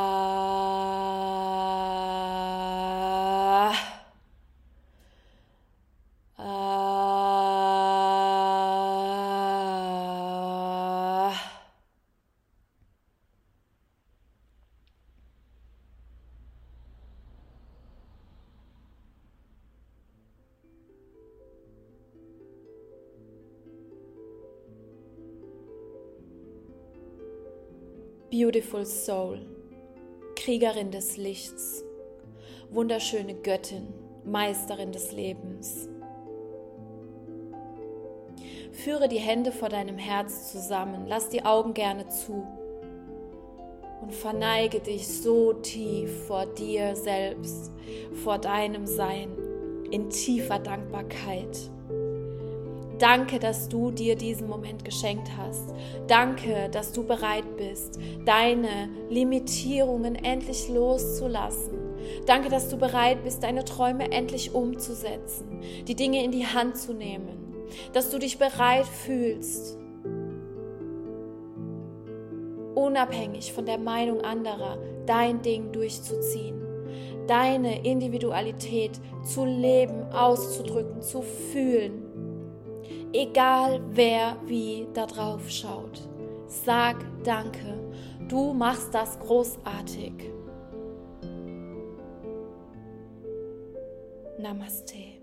Beautiful 28.59 28.87
Soul, 28.87 29.39
Kriegerin 30.35 30.91
des 30.91 31.17
Lichts, 31.17 31.85
wunderschöne 32.71 33.35
Göttin, 33.35 33.87
Meisterin 34.25 34.91
des 34.91 35.13
Lebens. 35.13 35.89
Führe 38.73 39.07
die 39.09 39.21
Hände 39.21 39.53
vor 39.53 39.69
deinem 39.69 39.97
Herz 39.97 40.51
zusammen, 40.51 41.07
lass 41.07 41.29
die 41.29 41.45
Augen 41.45 41.73
gerne 41.73 42.09
zu 42.09 42.45
und 44.03 44.13
verneige 44.13 44.81
dich 44.81 45.07
so 45.07 45.53
tief 45.53 46.27
vor 46.27 46.47
dir 46.47 46.97
selbst, 46.97 47.71
vor 48.25 48.39
deinem 48.39 48.89
Sein, 48.89 49.31
in 49.93 50.11
tiefer 50.11 50.59
Dankbarkeit. 50.59 51.71
Danke, 52.99 53.39
dass 53.39 53.69
du 53.69 53.93
dir 53.93 54.17
diesen 54.17 54.49
Moment 54.49 54.85
geschenkt 54.85 55.31
hast. 55.37 55.73
Danke, 56.09 56.69
dass 56.71 56.93
du 56.93 57.05
bereit 57.05 57.57
bist, 57.57 57.99
deine 58.25 58.89
Limitierungen 59.09 60.17
endlich 60.17 60.69
loszulassen. 60.69 61.79
Danke, 62.27 62.49
dass 62.49 62.69
du 62.69 62.77
bereit 62.77 63.23
bist, 63.23 63.43
deine 63.43 63.65
Träume 63.65 64.11
endlich 64.11 64.55
umzusetzen, 64.55 65.61
die 65.87 65.95
Dinge 65.95 66.25
in 66.25 66.33
die 66.33 66.47
Hand 66.47 66.77
zu 66.77 66.93
nehmen, 66.93 67.55
dass 67.93 68.11
du 68.11 68.19
dich 68.19 68.39
bereit 68.39 68.87
fühlst, 68.87 69.79
unabhängig 72.75 73.53
von 73.53 73.67
der 73.67 73.79
Meinung 73.79 74.23
anderer 74.23 74.79
dein 75.07 75.43
Ding 75.43 75.73
durchzuziehen, 75.73 76.61
deine 77.27 77.85
Individualität 77.85 78.93
zu 79.23 79.45
leben, 79.45 80.03
auszudrücken, 80.13 81.03
zu 81.03 81.23
fühlen. 81.23 82.08
Egal 83.13 83.81
wer 83.93 84.37
wie 84.47 84.87
da 84.93 85.07
drauf 85.07 85.49
schaut. 85.49 86.01
Sag 86.47 86.97
Danke. 87.25 87.79
Du 88.29 88.53
machst 88.53 88.95
das 88.95 89.19
großartig. 89.19 90.13
Namaste. 94.39 95.18